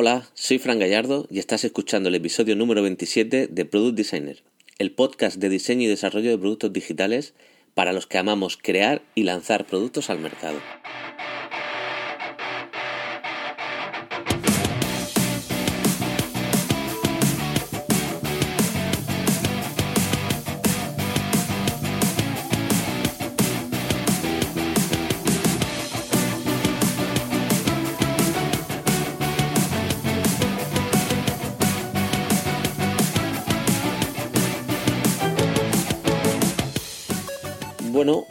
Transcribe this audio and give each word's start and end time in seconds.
Hola, 0.00 0.28
soy 0.34 0.60
Fran 0.60 0.78
Gallardo 0.78 1.26
y 1.28 1.40
estás 1.40 1.64
escuchando 1.64 2.08
el 2.08 2.14
episodio 2.14 2.54
número 2.54 2.82
27 2.82 3.48
de 3.48 3.64
Product 3.64 3.96
Designer, 3.96 4.44
el 4.78 4.92
podcast 4.92 5.38
de 5.38 5.48
diseño 5.48 5.82
y 5.82 5.86
desarrollo 5.88 6.30
de 6.30 6.38
productos 6.38 6.72
digitales 6.72 7.34
para 7.74 7.92
los 7.92 8.06
que 8.06 8.16
amamos 8.16 8.56
crear 8.62 9.02
y 9.16 9.24
lanzar 9.24 9.66
productos 9.66 10.08
al 10.08 10.20
mercado. 10.20 10.60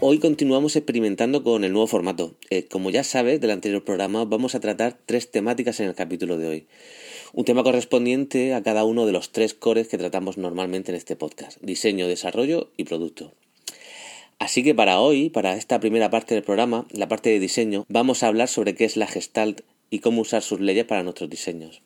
Hoy 0.10 0.20
continuamos 0.20 0.78
experimentando 0.78 1.44
con 1.44 1.66
el 1.66 1.74
nuevo 1.74 1.86
formato. 1.86 2.34
Eh, 2.50 2.66
como 2.70 2.92
ya 2.92 3.04
sabes 3.04 3.42
del 3.42 3.52
anterior 3.52 3.84
programa, 3.84 4.24
vamos 4.24 4.56
a 4.56 4.62
tratar 4.62 4.98
tres 5.06 5.32
temáticas 5.32 5.82
en 5.82 5.90
el 5.90 5.96
capítulo 5.96 6.38
de 6.38 6.48
hoy. 6.48 6.68
Un 7.34 7.44
tema 7.44 7.62
correspondiente 7.62 8.54
a 8.54 8.64
cada 8.64 8.86
uno 8.86 9.06
de 9.06 9.12
los 9.12 9.34
tres 9.34 9.54
cores 9.54 9.90
que 9.90 9.98
tratamos 9.98 10.38
normalmente 10.38 10.92
en 10.92 10.96
este 10.96 11.18
podcast. 11.18 11.60
Diseño, 11.62 12.08
desarrollo 12.08 12.72
y 12.78 12.86
producto. 12.86 13.34
Así 14.40 14.64
que 14.64 14.74
para 14.74 15.02
hoy, 15.02 15.30
para 15.30 15.58
esta 15.58 15.82
primera 15.82 16.10
parte 16.10 16.36
del 16.36 16.44
programa, 16.46 16.88
la 16.90 17.10
parte 17.10 17.30
de 17.30 17.42
diseño, 17.42 17.86
vamos 17.90 18.24
a 18.24 18.28
hablar 18.28 18.48
sobre 18.48 18.76
qué 18.76 18.86
es 18.86 18.96
la 18.96 19.08
Gestalt 19.08 19.60
y 19.90 20.00
cómo 20.00 20.22
usar 20.22 20.42
sus 20.42 20.62
leyes 20.62 20.86
para 20.86 21.04
nuestros 21.04 21.30
diseños. 21.30 21.82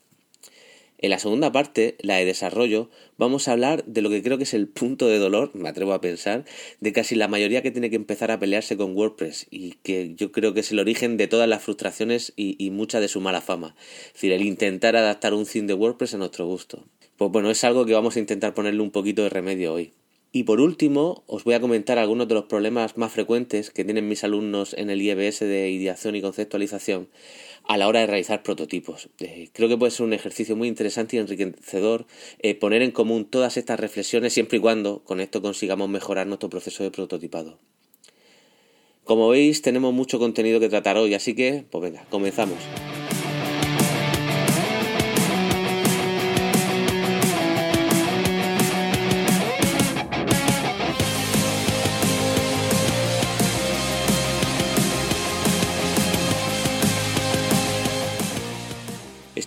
En 1.01 1.09
la 1.09 1.17
segunda 1.17 1.51
parte, 1.51 1.95
la 1.99 2.17
de 2.17 2.25
desarrollo, 2.25 2.91
vamos 3.17 3.47
a 3.47 3.53
hablar 3.53 3.83
de 3.85 4.03
lo 4.03 4.11
que 4.11 4.21
creo 4.21 4.37
que 4.37 4.43
es 4.43 4.53
el 4.53 4.67
punto 4.67 5.07
de 5.07 5.17
dolor, 5.17 5.49
me 5.55 5.67
atrevo 5.67 5.93
a 5.93 6.01
pensar, 6.01 6.45
de 6.79 6.93
casi 6.93 7.15
la 7.15 7.27
mayoría 7.27 7.63
que 7.63 7.71
tiene 7.71 7.89
que 7.89 7.95
empezar 7.95 8.29
a 8.29 8.39
pelearse 8.39 8.77
con 8.77 8.95
WordPress 8.95 9.47
y 9.49 9.73
que 9.81 10.13
yo 10.13 10.31
creo 10.31 10.53
que 10.53 10.59
es 10.59 10.71
el 10.71 10.77
origen 10.77 11.17
de 11.17 11.27
todas 11.27 11.49
las 11.49 11.63
frustraciones 11.63 12.33
y, 12.35 12.69
mucha 12.69 12.99
de 12.99 13.07
su 13.07 13.19
mala 13.19 13.41
fama. 13.41 13.75
Es 14.07 14.13
decir, 14.13 14.31
el 14.31 14.43
intentar 14.43 14.95
adaptar 14.95 15.33
un 15.33 15.45
theme 15.45 15.67
de 15.67 15.73
WordPress 15.73 16.13
a 16.13 16.17
nuestro 16.19 16.45
gusto. 16.45 16.85
Pues 17.17 17.31
bueno, 17.31 17.49
es 17.49 17.63
algo 17.63 17.85
que 17.85 17.93
vamos 17.93 18.15
a 18.15 18.19
intentar 18.19 18.53
ponerle 18.53 18.81
un 18.81 18.91
poquito 18.91 19.23
de 19.23 19.29
remedio 19.29 19.73
hoy. 19.73 19.93
Y 20.33 20.43
por 20.43 20.61
último, 20.61 21.23
os 21.27 21.43
voy 21.43 21.55
a 21.55 21.59
comentar 21.59 21.99
algunos 21.99 22.27
de 22.27 22.35
los 22.35 22.45
problemas 22.45 22.95
más 22.95 23.11
frecuentes 23.11 23.69
que 23.69 23.83
tienen 23.83 24.07
mis 24.07 24.23
alumnos 24.23 24.73
en 24.77 24.89
el 24.89 25.01
IEBS 25.01 25.41
de 25.41 25.69
ideación 25.69 26.15
y 26.15 26.21
conceptualización 26.21 27.09
a 27.67 27.77
la 27.77 27.87
hora 27.87 27.99
de 27.99 28.07
realizar 28.07 28.41
prototipos. 28.41 29.09
Eh, 29.19 29.49
creo 29.51 29.67
que 29.67 29.77
puede 29.77 29.91
ser 29.91 30.05
un 30.05 30.13
ejercicio 30.13 30.55
muy 30.55 30.69
interesante 30.69 31.17
y 31.17 31.19
enriquecedor 31.19 32.05
eh, 32.39 32.55
poner 32.55 32.81
en 32.81 32.91
común 32.91 33.25
todas 33.25 33.57
estas 33.57 33.79
reflexiones 33.79 34.31
siempre 34.31 34.57
y 34.57 34.61
cuando 34.61 35.03
con 35.03 35.19
esto 35.19 35.41
consigamos 35.41 35.89
mejorar 35.89 36.27
nuestro 36.27 36.49
proceso 36.49 36.83
de 36.83 36.91
prototipado. 36.91 37.59
Como 39.03 39.29
veis, 39.29 39.61
tenemos 39.61 39.93
mucho 39.93 40.17
contenido 40.17 40.61
que 40.61 40.69
tratar 40.69 40.95
hoy, 40.97 41.13
así 41.13 41.35
que, 41.35 41.65
pues 41.69 41.81
venga, 41.81 42.05
comenzamos. 42.09 42.59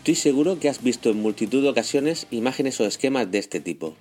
Estoy 0.04 0.16
seguro 0.16 0.60
que 0.60 0.68
has 0.68 0.82
visto 0.82 1.08
en 1.08 1.22
multitud 1.22 1.62
de 1.62 1.70
ocasiones 1.70 2.26
imágenes 2.30 2.78
o 2.78 2.84
esquemas 2.84 3.30
de 3.30 3.38
este 3.38 3.58
tipo. 3.58 3.96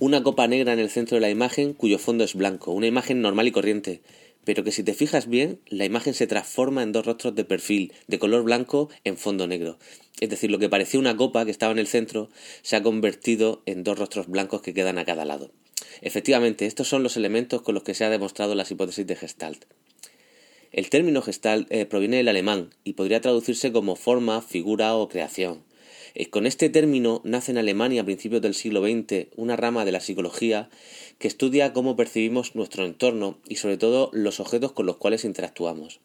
Una 0.00 0.22
copa 0.22 0.46
negra 0.46 0.72
en 0.72 0.78
el 0.78 0.88
centro 0.88 1.16
de 1.16 1.20
la 1.20 1.28
imagen 1.28 1.74
cuyo 1.74 1.98
fondo 1.98 2.24
es 2.24 2.34
blanco, 2.34 2.72
una 2.72 2.86
imagen 2.86 3.20
normal 3.20 3.46
y 3.46 3.52
corriente, 3.52 4.00
pero 4.46 4.64
que 4.64 4.72
si 4.72 4.82
te 4.82 4.94
fijas 4.94 5.28
bien, 5.28 5.60
la 5.66 5.84
imagen 5.84 6.14
se 6.14 6.26
transforma 6.26 6.82
en 6.82 6.92
dos 6.92 7.04
rostros 7.04 7.34
de 7.34 7.44
perfil, 7.44 7.92
de 8.06 8.18
color 8.18 8.42
blanco 8.42 8.88
en 9.04 9.18
fondo 9.18 9.46
negro. 9.46 9.78
Es 10.18 10.30
decir, 10.30 10.50
lo 10.50 10.58
que 10.58 10.70
parecía 10.70 10.98
una 10.98 11.14
copa 11.14 11.44
que 11.44 11.50
estaba 11.50 11.72
en 11.72 11.78
el 11.78 11.88
centro 11.88 12.30
se 12.62 12.76
ha 12.76 12.82
convertido 12.82 13.62
en 13.66 13.84
dos 13.84 13.98
rostros 13.98 14.28
blancos 14.28 14.62
que 14.62 14.72
quedan 14.72 14.96
a 14.96 15.04
cada 15.04 15.26
lado. 15.26 15.52
Efectivamente, 16.00 16.64
estos 16.64 16.88
son 16.88 17.02
los 17.02 17.18
elementos 17.18 17.60
con 17.60 17.74
los 17.74 17.82
que 17.82 17.92
se 17.92 18.06
ha 18.06 18.08
demostrado 18.08 18.54
las 18.54 18.70
hipótesis 18.70 19.06
de 19.06 19.16
Gestalt. 19.16 19.66
El 20.72 20.88
término 20.88 21.20
gestal 21.20 21.66
eh, 21.68 21.84
proviene 21.84 22.16
del 22.16 22.28
alemán 22.28 22.70
y 22.82 22.94
podría 22.94 23.20
traducirse 23.20 23.72
como 23.72 23.94
forma, 23.94 24.40
figura 24.40 24.94
o 24.94 25.08
creación. 25.08 25.62
Eh, 26.14 26.30
con 26.30 26.46
este 26.46 26.70
término 26.70 27.20
nace 27.24 27.52
en 27.52 27.58
Alemania 27.58 28.02
a 28.02 28.04
principios 28.04 28.40
del 28.40 28.54
siglo 28.54 28.82
XX 28.82 29.28
una 29.36 29.56
rama 29.56 29.84
de 29.84 29.92
la 29.92 30.00
psicología 30.00 30.70
que 31.18 31.28
estudia 31.28 31.74
cómo 31.74 31.94
percibimos 31.94 32.54
nuestro 32.54 32.86
entorno 32.86 33.38
y 33.46 33.56
sobre 33.56 33.76
todo 33.76 34.08
los 34.14 34.40
objetos 34.40 34.72
con 34.72 34.86
los 34.86 34.96
cuales 34.96 35.24
interactuamos. 35.24 36.00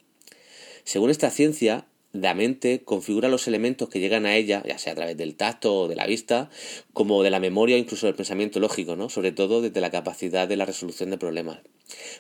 Según 0.83 1.11
esta 1.11 1.29
ciencia, 1.29 1.85
la 2.13 2.34
mente 2.34 2.84
configura 2.84 3.29
los 3.29 3.47
elementos 3.47 3.90
que 3.90 4.00
llegan 4.00 4.25
a 4.25 4.35
ella, 4.35 4.63
ya 4.66 4.78
sea 4.78 4.94
a 4.94 4.95
través 4.95 5.18
del 5.18 5.35
tacto 5.35 5.81
o 5.81 5.88
de 5.88 5.95
la 5.95 6.07
vista, 6.07 6.50
como 6.94 7.23
de 7.23 7.29
la 7.29 7.40
memoria 7.40 7.75
o 7.75 7.79
incluso 7.79 8.07
del 8.07 8.16
pensamiento 8.16 8.59
lógico, 8.59 8.95
¿no? 8.95 9.09
sobre 9.09 9.31
todo 9.31 9.62
desde 9.62 9.81
la 9.81 9.91
capacidad 9.91 10.47
de 10.47 10.57
la 10.57 10.66
resolución 10.66 11.09
de 11.09 11.18
problemas. 11.18 11.59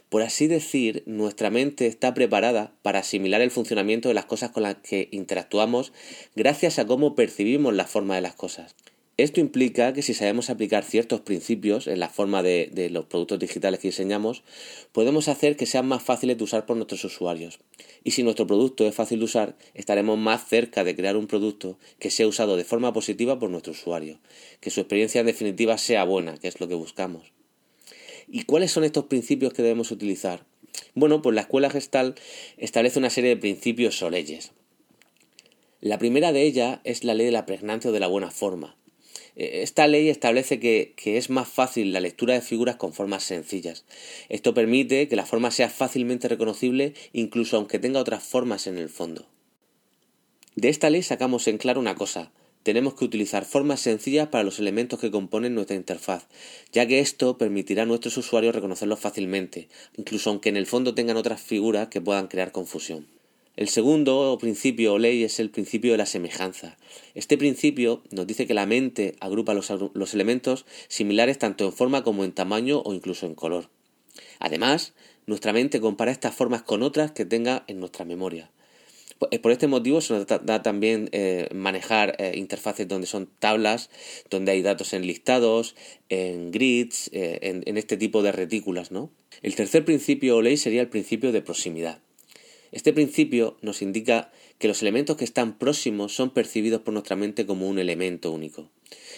Por 0.09 0.21
así 0.21 0.47
decir, 0.47 1.03
nuestra 1.05 1.49
mente 1.49 1.87
está 1.87 2.13
preparada 2.13 2.73
para 2.81 2.99
asimilar 2.99 3.41
el 3.41 3.51
funcionamiento 3.51 4.07
de 4.07 4.15
las 4.15 4.25
cosas 4.25 4.51
con 4.51 4.63
las 4.63 4.75
que 4.75 5.09
interactuamos 5.11 5.91
gracias 6.35 6.79
a 6.79 6.85
cómo 6.85 7.15
percibimos 7.15 7.73
la 7.73 7.85
forma 7.85 8.15
de 8.15 8.21
las 8.21 8.35
cosas. 8.35 8.75
Esto 9.17 9.39
implica 9.39 9.93
que 9.93 10.03
si 10.03 10.13
sabemos 10.13 10.51
aplicar 10.51 10.83
ciertos 10.83 11.21
principios 11.21 11.87
en 11.87 11.99
la 11.99 12.07
forma 12.07 12.43
de, 12.43 12.89
los 12.91 13.05
productos 13.05 13.39
digitales 13.39 13.79
que 13.79 13.87
diseñamos, 13.87 14.43
podemos 14.91 15.27
hacer 15.27 15.57
que 15.57 15.65
sean 15.65 15.87
más 15.87 16.03
fáciles 16.03 16.37
de 16.37 16.43
usar 16.43 16.67
por 16.67 16.77
nuestros 16.77 17.03
usuarios. 17.03 17.57
Y 18.03 18.11
si 18.11 18.21
nuestro 18.21 18.45
producto 18.45 18.85
es 18.85 18.93
fácil 18.93 19.17
de 19.17 19.25
usar, 19.25 19.57
estaremos 19.73 20.19
más 20.19 20.47
cerca 20.47 20.83
de 20.83 20.95
crear 20.95 21.17
un 21.17 21.25
producto 21.25 21.79
que 21.97 22.11
sea 22.11 22.27
usado 22.27 22.57
de 22.57 22.63
forma 22.63 22.93
positiva 22.93 23.39
por 23.39 23.49
nuestro 23.49 23.71
usuario, 23.71 24.19
que 24.59 24.69
su 24.69 24.81
experiencia 24.81 25.21
en 25.21 25.25
definitiva 25.25 25.79
sea 25.79 26.03
buena, 26.03 26.37
que 26.37 26.47
es 26.47 26.59
lo 26.59 26.67
que 26.67 26.75
buscamos. 26.75 27.31
¿Y 28.27 28.43
cuáles 28.43 28.71
son 28.71 28.83
estos 28.83 29.05
principios 29.05 29.51
que 29.51 29.63
debemos 29.63 29.89
utilizar? 29.89 30.45
Bueno, 30.93 31.23
pues 31.23 31.33
la 31.33 31.41
escuela 31.41 31.71
gestal 31.71 32.13
establece 32.57 32.99
una 32.99 33.09
serie 33.09 33.31
de 33.31 33.37
principios 33.37 33.99
o 34.03 34.11
leyes. 34.11 34.51
La 35.81 35.97
primera 35.97 36.31
de 36.33 36.43
ellas 36.43 36.81
es 36.83 37.03
la 37.03 37.15
ley 37.15 37.25
de 37.25 37.31
la 37.31 37.47
pregnancia 37.47 37.89
o 37.89 37.93
de 37.93 37.99
la 37.99 38.07
buena 38.07 38.29
forma. 38.29 38.77
Eh, 39.37 39.61
esta 39.61 39.87
ley 39.87 40.09
establece 40.09 40.59
que, 40.59 40.93
es 41.05 41.29
más 41.29 41.47
fácil 41.47 41.93
la 41.93 41.99
lectura 41.99 42.33
de 42.33 42.41
figuras 42.41 42.75
con 42.75 42.91
formas 42.91 43.23
sencillas. 43.23 43.85
Esto 44.29 44.53
permite 44.53 45.07
que 45.07 45.15
la 45.15 45.25
forma 45.25 45.51
sea 45.51 45.69
fácilmente 45.69 46.27
reconocible 46.27 46.93
incluso 47.13 47.55
aunque 47.55 47.79
tenga 47.79 48.01
otras 48.01 48.23
formas 48.23 48.67
en 48.67 48.77
el 48.77 48.89
fondo. 48.89 49.27
De 50.55 50.69
esta 50.69 50.89
ley 50.89 51.03
sacamos 51.03 51.47
en 51.47 51.59
claro 51.59 51.79
una 51.79 51.95
cosa. 51.95 52.31
Tenemos 52.63 52.95
que 52.95 53.05
utilizar 53.05 53.45
formas 53.45 53.79
sencillas 53.79 54.27
para 54.27 54.43
los 54.43 54.59
elementos 54.59 54.99
que 54.99 55.11
componen 55.11 55.55
nuestra 55.55 55.77
interfaz, 55.77 56.27
ya 56.73 56.85
que 56.85 56.99
esto 56.99 57.37
permitirá 57.37 57.83
a 57.83 57.85
nuestros 57.85 58.17
usuarios 58.17 58.55
reconocerlos 58.55 58.99
fácilmente, 58.99 59.69
incluso 59.95 60.31
aunque 60.31 60.49
en 60.49 60.57
el 60.57 60.65
fondo 60.65 60.93
tengan 60.93 61.15
otras 61.15 61.39
figuras 61.39 61.87
que 61.87 62.01
puedan 62.01 62.27
crear 62.27 62.51
confusión. 62.51 63.07
El 63.57 63.69
segundo 63.69 64.37
principio 64.39 64.93
o 64.93 64.99
ley 64.99 65.23
es 65.23 65.39
el 65.39 65.49
principio 65.49 65.91
de 65.91 65.97
la 65.97 66.05
semejanza. 66.05 66.77
Este 67.15 67.39
principio 67.39 68.03
nos 68.11 68.27
dice 68.27 68.45
que 68.45 68.53
la 68.53 68.67
mente 68.67 69.15
agrupa 69.19 69.55
los, 69.55 70.13
elementos 70.13 70.67
similares 70.89 71.39
tanto 71.39 71.65
en 71.65 71.73
forma 71.73 72.03
como 72.03 72.23
en 72.23 72.33
tamaño 72.33 72.83
o 72.85 72.93
incluso 72.93 73.25
en 73.25 73.33
color. 73.33 73.71
Además, 74.37 74.93
nuestra 75.25 75.53
mente 75.53 75.81
compara 75.81 76.11
estas 76.11 76.35
formas 76.35 76.61
con 76.61 76.83
otras 76.83 77.13
que 77.13 77.25
tenga 77.25 77.63
en 77.65 77.79
nuestra 77.79 78.05
memoria. 78.05 78.51
Eh, 79.31 79.39
por 79.39 79.51
este 79.51 79.65
motivo 79.65 80.01
se 80.01 80.13
nos 80.13 80.27
da 80.27 80.61
también 80.61 81.09
eh, 81.11 81.49
manejar 81.51 82.15
eh, 82.19 82.33
interfaces 82.35 82.87
donde 82.87 83.07
son 83.07 83.27
tablas, 83.39 83.89
donde 84.29 84.51
hay 84.51 84.61
datos 84.61 84.93
en 84.93 85.07
listados, 85.07 85.75
en 86.09 86.51
grids, 86.51 87.09
en, 87.11 87.63
en, 87.65 87.77
este 87.77 87.97
tipo 87.97 88.21
de 88.21 88.33
retículas. 88.33 88.91
¿no? 88.91 89.09
El 89.41 89.55
tercer 89.55 89.83
principio 89.83 90.37
o 90.37 90.43
ley 90.43 90.57
sería 90.57 90.81
el 90.81 90.89
principio 90.89 91.31
de 91.31 91.41
proximidad. 91.41 92.01
Este 92.71 92.93
principio 92.93 93.57
nos 93.61 93.81
indica 93.81 94.31
que 94.59 94.67
los 94.67 94.81
elementos 94.81 95.17
que 95.17 95.23
están 95.23 95.57
próximos 95.57 96.13
son 96.13 96.31
percibidos 96.31 96.81
por 96.81 96.93
nuestra 96.93 97.15
mente 97.15 97.45
como 97.45 97.67
un 97.67 97.79
elemento 97.79 98.31
único. 98.31 98.69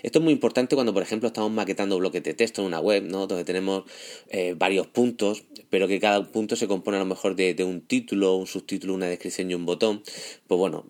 Esto 0.03 0.19
es 0.19 0.23
muy 0.23 0.33
importante 0.33 0.75
cuando, 0.75 0.93
por 0.93 1.03
ejemplo, 1.03 1.27
estamos 1.27 1.51
maquetando 1.51 1.97
bloques 1.97 2.23
de 2.23 2.33
texto 2.33 2.61
en 2.61 2.67
una 2.67 2.79
web, 2.79 3.03
¿no? 3.03 3.27
donde 3.27 3.43
tenemos 3.43 3.83
eh, 4.29 4.55
varios 4.57 4.87
puntos, 4.87 5.43
pero 5.69 5.87
que 5.87 5.99
cada 5.99 6.31
punto 6.31 6.55
se 6.55 6.67
compone 6.67 6.97
a 6.97 7.01
lo 7.01 7.05
mejor 7.05 7.35
de, 7.35 7.53
de 7.53 7.63
un 7.63 7.81
título, 7.81 8.35
un 8.35 8.47
subtítulo, 8.47 8.93
una 8.93 9.07
descripción 9.07 9.51
y 9.51 9.55
un 9.55 9.65
botón. 9.65 10.01
Pues 10.47 10.57
bueno, 10.57 10.85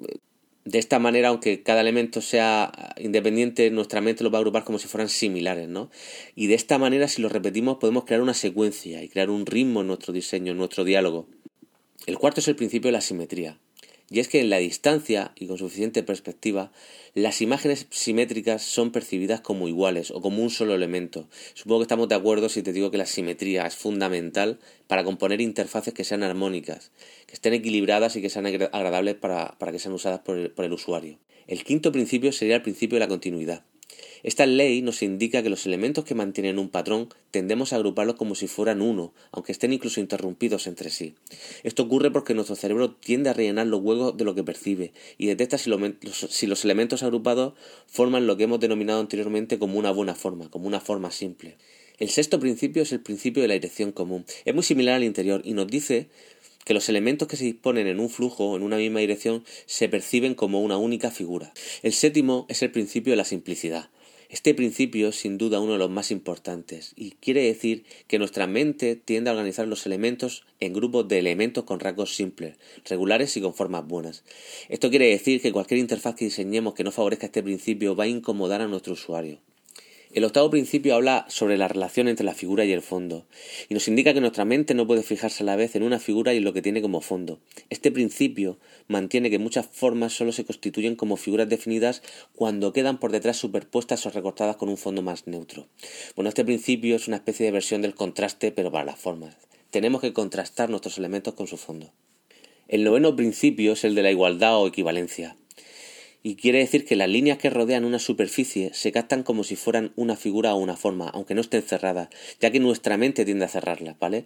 de 0.66 0.78
esta 0.78 1.00
manera, 1.00 1.30
aunque 1.30 1.64
cada 1.64 1.82
elemento 1.82 2.22
sea 2.22 2.72
independiente, 3.00 3.72
nuestra 3.72 4.02
mente 4.02 4.24
los 4.24 4.32
va 4.32 4.38
a 4.38 4.42
agrupar 4.42 4.64
como 4.64 4.78
si 4.78 4.88
fueran 4.88 5.10
similares, 5.10 5.68
¿no? 5.68 5.90
Y 6.36 6.46
de 6.46 6.54
esta 6.54 6.78
manera, 6.78 7.08
si 7.08 7.22
lo 7.24 7.30
repetimos, 7.30 7.78
podemos 7.78 8.04
crear 8.06 8.22
una 8.22 8.36
secuencia 8.36 9.02
y 9.02 9.10
crear 9.10 9.32
un 9.32 9.48
ritmo 9.48 9.82
en 9.82 9.88
nuestro 9.88 10.14
diseño, 10.14 10.52
en 10.52 10.58
nuestro 10.60 10.84
diálogo. 10.84 11.28
El 12.06 12.18
cuarto 12.18 12.40
es 12.40 12.48
el 12.48 12.56
principio 12.56 12.88
de 12.88 12.94
la 12.94 13.01
simetría. 13.01 13.60
y 14.12 14.19
es 14.19 14.28
que 14.28 14.40
en 14.40 14.50
la 14.50 14.57
distancia 14.57 15.34
y 15.36 15.46
con 15.46 15.60
suficiente 15.60 16.01
perspectiva, 16.01 16.72
las 17.13 17.42
imágenes 17.42 17.86
simétricas 17.92 18.63
son 18.63 18.92
percibidas 18.92 19.42
como 19.42 19.68
iguales 19.68 20.10
o 20.10 20.19
como 20.19 20.42
un 20.42 20.50
solo 20.50 20.74
elemento. 20.74 21.28
Supongo 21.54 21.81
que 21.81 21.84
estamos 21.84 22.10
de 22.10 22.16
acuerdo 22.16 22.50
si 22.50 22.63
te 22.63 22.74
digo 22.74 22.90
que 22.90 22.98
la 22.98 23.06
simetría 23.06 23.68
es 23.68 23.75
fundamental 23.75 24.60
para 24.88 25.04
componer 25.04 25.42
interfaces 25.42 25.94
que 25.94 26.04
sean 26.04 26.24
armónicas, 26.24 26.92
que 27.28 27.36
estén 27.36 27.54
equilibradas 27.54 28.16
y 28.16 28.22
que 28.24 28.31
sean 28.31 28.48
agradables 28.48 29.13
para, 29.13 29.56
que 29.72 29.80
sean 29.80 29.94
usadas 29.94 30.22
por 30.22 30.66
el 30.66 30.74
usuario. 30.74 31.19
El 31.45 31.63
quinto 31.63 31.92
principio 31.92 32.31
sería 32.31 32.56
el 32.56 32.62
principio 32.62 32.95
de 32.95 33.02
la 33.02 33.07
continuidad. 33.07 33.63
Esta 34.24 34.46
ley 34.46 34.82
nos 34.82 35.02
indica 35.02 35.42
que 35.42 35.50
los 35.50 35.66
elementos 35.66 36.04
que 36.04 36.16
mantienen 36.16 36.60
un 36.60 36.70
patrón 36.70 37.10
tendemos 37.32 37.72
a 37.72 37.78
agruparlos 37.78 38.16
como 38.16 38.36
si 38.36 38.48
fueran 38.48 38.82
uno, 38.82 39.14
aunque 39.32 39.52
estén 39.52 39.72
incluso 39.72 40.00
interrumpidos 40.00 40.68
entre 40.68 40.90
sí. 40.90 41.16
Esto 41.64 41.84
ocurre 41.84 42.12
porque 42.12 42.34
nuestro 42.34 42.56
cerebro 42.56 42.92
tiende 42.92 43.30
a 43.30 43.34
rellenar 43.34 43.68
los 43.68 43.82
huecos 43.82 44.18
de 44.18 44.26
lo 44.26 44.36
que 44.36 44.44
percibe 44.44 44.92
y 45.18 45.28
detecta 45.28 45.58
si, 45.58 45.72
si 46.30 46.48
los 46.48 46.66
elementos 46.66 47.04
agrupados 47.04 47.54
forman 47.88 48.28
lo 48.28 48.36
que 48.36 48.44
hemos 48.44 48.60
denominado 48.60 49.00
anteriormente 49.00 49.58
como 49.58 49.80
una 49.80 49.92
buena 49.92 50.16
forma, 50.16 50.50
como 50.50 50.68
una 50.68 50.82
forma 50.82 51.12
simple. 51.12 51.58
El 52.00 52.10
sexto 52.10 52.40
principio 52.40 52.84
es 52.84 52.94
el 52.94 53.02
principio 53.02 53.42
de 53.42 53.50
la 53.50 53.56
dirección 53.56 53.92
común. 53.92 54.26
Es 54.46 54.56
muy 54.56 54.64
similar 54.64 54.96
al 54.96 55.04
interior 55.04 55.42
y 55.44 55.54
nos 55.54 55.68
dice 55.68 56.08
que 56.66 56.74
los 56.74 56.90
elementos 56.90 57.28
que 57.28 57.38
se 57.38 57.46
disponen 57.46 57.88
en 57.88 58.00
un 58.00 58.10
flujo 58.10 58.56
en 58.56 58.64
una 58.64 58.78
misma 58.78 59.00
dirección 59.00 59.44
se 59.66 59.90
perciben 59.90 60.36
como 60.36 60.62
una 60.62 60.78
única 60.78 61.12
figura. 61.12 61.54
El 61.84 61.94
séptimo 61.94 62.46
es 62.50 62.62
el 62.62 62.72
principio 62.72 63.14
de 63.14 63.18
la 63.18 63.26
simplicidad. 63.26 63.90
Este 64.30 64.54
principio 64.54 65.10
es 65.10 65.16
sin 65.16 65.40
duda 65.40 65.60
uno 65.60 65.74
de 65.74 65.80
los 65.80 65.90
más 65.90 66.12
importantes 66.12 66.94
y 66.96 67.12
quiere 67.20 67.42
decir 67.42 67.84
que 68.08 68.20
nuestra 68.20 68.46
mente 68.46 68.96
tiende 68.96 69.32
a 69.32 69.34
organizar 69.34 69.68
los 69.68 69.88
elementos 69.88 70.46
en 70.60 70.74
grupos 70.74 71.08
de 71.08 71.18
elementos 71.18 71.64
con 71.64 71.80
rasgos 71.80 72.16
simples, 72.16 72.56
regulares 72.86 73.36
y 73.38 73.42
con 73.42 73.56
formas 73.56 73.88
buenas. 73.88 74.24
Esto 74.68 74.92
quiere 74.92 75.08
decir 75.08 75.42
que 75.42 75.52
cualquier 75.52 75.80
interfaz 75.80 76.14
que 76.14 76.26
diseñemos 76.26 76.76
que 76.76 76.84
no 76.84 76.92
favorezca 76.92 77.26
este 77.26 77.42
principio 77.42 77.96
va 77.96 78.04
a 78.04 78.08
incomodar 78.08 78.62
a 78.62 78.68
nuestro 78.68 78.94
usuario. 78.94 79.40
El 80.12 80.24
octavo 80.24 80.50
principio 80.50 80.96
habla 80.96 81.28
sobre 81.30 81.56
la 81.56 81.68
relación 81.68 82.08
entre 82.08 82.26
la 82.26 82.34
figura 82.34 82.66
y 82.66 82.72
el 82.72 82.82
fondo, 82.82 83.28
y 83.70 83.76
nos 83.76 83.88
indica 83.88 84.12
que 84.12 84.22
nuestra 84.22 84.44
mente 84.44 84.74
no 84.74 84.88
puede 84.88 85.04
fijarse 85.04 85.44
a 85.44 85.46
la 85.46 85.56
vez 85.56 85.76
en 85.76 85.84
una 85.84 86.00
figura 86.00 86.34
y 86.34 86.38
en 86.38 86.46
lo 86.46 86.52
que 86.52 86.64
tiene 86.64 86.82
como 86.82 87.02
fondo. 87.02 87.40
Este 87.70 87.92
principio 87.92 88.58
mantiene 88.88 89.30
que 89.30 89.38
muchas 89.38 89.68
formas 89.68 90.14
solo 90.14 90.32
se 90.32 90.46
constituyen 90.46 90.96
como 90.96 91.16
figuras 91.16 91.48
definidas 91.48 92.02
cuando 92.34 92.74
quedan 92.74 93.00
por 93.00 93.12
detrás 93.12 93.38
superpuestas 93.38 94.04
o 94.08 94.10
recortadas 94.10 94.56
con 94.56 94.70
un 94.70 94.78
fondo 94.78 95.04
más 95.04 95.28
neutro. 95.28 95.68
Bueno, 96.16 96.30
este 96.30 96.44
principio 96.44 96.96
es 96.96 97.08
una 97.08 97.18
especie 97.18 97.46
de 97.46 97.52
versión 97.52 97.84
del 97.84 97.94
contraste, 97.94 98.52
pero 98.52 98.72
para 98.72 98.86
las 98.86 99.00
formas. 99.00 99.38
Tenemos 99.70 100.02
que 100.02 100.14
contrastar 100.14 100.72
nuestros 100.72 100.98
elementos 100.98 101.36
con 101.36 101.46
su 101.46 101.58
fondo. 101.58 101.92
El 102.68 102.84
noveno 102.84 103.16
principio 103.16 103.74
es 103.74 103.84
el 103.84 103.94
de 103.94 104.02
la 104.02 104.10
igualdad 104.10 104.60
o 104.60 104.68
equivalencia 104.68 105.36
y 106.21 106.36
quiere 106.36 106.60
decir 106.60 106.86
que 106.86 106.95
las 106.95 107.10
líneas 107.10 107.38
que 107.38 107.50
rodean 107.50 107.86
una 107.86 108.00
superficie 108.00 108.71
se 108.74 108.92
captan 108.92 109.24
como 109.24 109.44
si 109.44 109.56
fueran 109.56 109.94
una 109.95 110.16
figura 110.16 110.54
o 110.54 110.57
una 110.57 110.75
forma, 110.75 111.10
aunque 111.10 111.36
no 111.36 111.42
estén 111.42 111.62
cerradas, 111.62 112.10
ya 112.39 112.51
que 112.51 112.60
nuestra 112.60 112.98
mente 112.98 113.25
tiende 113.25 113.45
a 113.45 113.50
cerrarlas, 113.50 113.98
¿vale? 114.00 114.25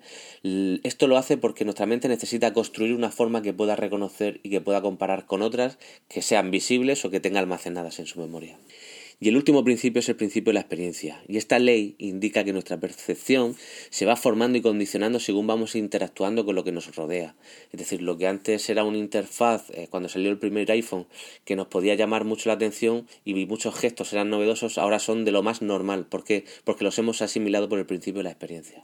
Esto 0.84 1.08
lo 1.08 1.18
hace 1.18 1.38
porque 1.38 1.66
nuestra 1.66 1.86
mente 1.86 2.08
necesita 2.08 2.54
construir 2.54 2.94
una 2.94 3.12
forma 3.12 3.42
que 3.42 3.54
pueda 3.54 3.76
reconocer 3.76 4.40
y 4.44 4.50
que 4.50 4.62
pueda 4.62 4.82
comparar 4.82 5.26
con 5.26 5.42
otras 5.42 5.78
que 6.08 6.22
sean 6.22 6.52
visibles 6.52 7.06
o 7.06 7.12
que 7.12 7.20
tenga 7.20 7.40
almacenadas 7.40 8.00
en 8.00 8.06
su 8.06 8.20
memoria. 8.20 8.58
Y 9.24 9.30
el 9.30 9.38
último 9.38 9.64
principio 9.64 10.02
es 10.02 10.10
el 10.10 10.18
principio 10.18 10.50
de 10.50 10.56
la 10.56 10.60
experiencia. 10.60 11.24
Y 11.30 11.38
esta 11.38 11.58
ley 11.58 11.96
indica 11.98 12.44
que 12.44 12.52
nuestra 12.52 12.78
percepción 12.78 13.56
se 13.90 14.06
va 14.06 14.18
formando 14.18 14.58
y 14.58 14.62
condicionando 14.62 15.18
según 15.22 15.48
vamos 15.48 15.78
interactuando 15.78 16.44
con 16.44 16.56
lo 16.56 16.66
que 16.66 16.74
nos 16.74 16.94
rodea. 16.94 17.34
Es 17.72 17.80
decir, 17.80 18.02
lo 18.02 18.18
que 18.18 18.28
antes 18.28 18.70
era 18.70 18.84
una 18.84 18.98
interfaz, 18.98 19.70
eh, 19.70 19.88
cuando 19.90 20.10
salió 20.10 20.30
el 20.30 20.40
primer 20.40 20.70
iPhone, 20.70 21.08
que 21.46 21.56
nos 21.56 21.68
podía 21.68 21.96
llamar 21.96 22.26
mucho 22.26 22.50
la 22.50 22.56
atención 22.56 23.08
y 23.24 23.46
muchos 23.46 23.76
gestos 23.76 24.12
eran 24.12 24.30
novedosos, 24.30 24.78
ahora 24.78 25.00
son 25.00 25.24
de 25.24 25.32
lo 25.32 25.42
más 25.42 25.62
normal. 25.62 26.06
¿Por 26.06 26.26
qué? 26.26 26.44
Porque 26.66 26.84
los 26.84 27.00
hemos 27.00 27.22
asimilado 27.22 27.70
por 27.70 27.80
el 27.80 27.86
principio 27.86 28.20
de 28.20 28.24
la 28.24 28.32
experiencia. 28.32 28.84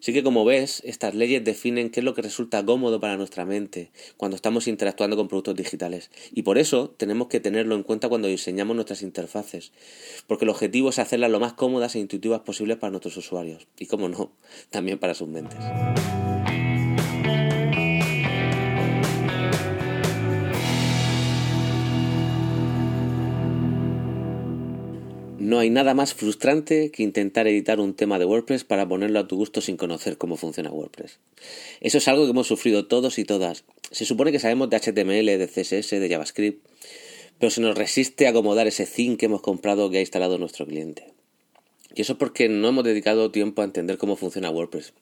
Así 0.00 0.12
que 0.12 0.22
como 0.22 0.44
ves, 0.44 0.82
estas 0.84 1.14
leyes 1.14 1.44
definen 1.44 1.90
qué 1.90 2.00
es 2.00 2.04
lo 2.04 2.14
que 2.14 2.22
resulta 2.22 2.64
cómodo 2.64 3.00
para 3.00 3.16
nuestra 3.16 3.44
mente 3.44 3.90
cuando 4.16 4.34
estamos 4.34 4.66
interactuando 4.66 5.16
con 5.16 5.28
productos 5.28 5.56
digitales. 5.56 6.10
Y 6.32 6.42
por 6.42 6.56
eso 6.58 6.90
tenemos 6.96 7.28
que 7.28 7.40
tenerlo 7.40 7.74
en 7.74 7.82
cuenta 7.82 8.08
cuando 8.08 8.28
diseñamos 8.28 8.74
nuestras 8.74 9.02
interfaces, 9.02 9.72
porque 10.26 10.44
el 10.46 10.50
objetivo 10.50 10.88
es 10.88 10.98
hacerlas 10.98 11.30
lo 11.30 11.40
más 11.40 11.52
cómodas 11.52 11.94
e 11.94 11.98
intuitivas 11.98 12.40
posibles 12.40 12.78
para 12.78 12.90
nuestros 12.90 13.16
usuarios. 13.16 13.66
Y 13.78 13.86
como 13.86 14.08
no, 14.08 14.32
también 14.70 14.98
para 14.98 15.14
sus 15.14 15.28
mentes. 15.28 15.58
No 25.50 25.58
hay 25.58 25.68
nada 25.68 25.94
más 25.94 26.14
frustrante 26.14 26.92
que 26.92 27.02
intentar 27.02 27.48
editar 27.48 27.80
un 27.80 27.94
tema 27.94 28.20
de 28.20 28.24
WordPress 28.24 28.62
para 28.62 28.86
ponerlo 28.86 29.18
a 29.18 29.26
tu 29.26 29.34
gusto 29.34 29.60
sin 29.60 29.76
conocer 29.76 30.16
cómo 30.16 30.36
funciona 30.36 30.70
WordPress. 30.70 31.18
Eso 31.80 31.98
es 31.98 32.06
algo 32.06 32.22
que 32.22 32.30
hemos 32.30 32.46
sufrido 32.46 32.86
todos 32.86 33.18
y 33.18 33.24
todas. 33.24 33.64
Se 33.90 34.04
supone 34.04 34.30
que 34.30 34.38
sabemos 34.38 34.70
de 34.70 34.76
HTML, 34.76 35.26
de 35.26 35.48
CSS, 35.48 35.98
de 35.98 36.08
JavaScript, 36.08 36.64
pero 37.40 37.50
se 37.50 37.60
nos 37.62 37.76
resiste 37.76 38.28
acomodar 38.28 38.68
ese 38.68 38.86
theme 38.86 39.16
que 39.16 39.26
hemos 39.26 39.42
comprado 39.42 39.90
que 39.90 39.98
ha 39.98 40.00
instalado 40.02 40.38
nuestro 40.38 40.66
cliente. 40.66 41.06
Y 41.96 42.02
eso 42.02 42.12
es 42.12 42.18
porque 42.20 42.48
no 42.48 42.68
hemos 42.68 42.84
dedicado 42.84 43.32
tiempo 43.32 43.62
a 43.62 43.64
entender 43.64 43.98
cómo 43.98 44.14
funciona 44.14 44.50
WordPress. 44.50 44.92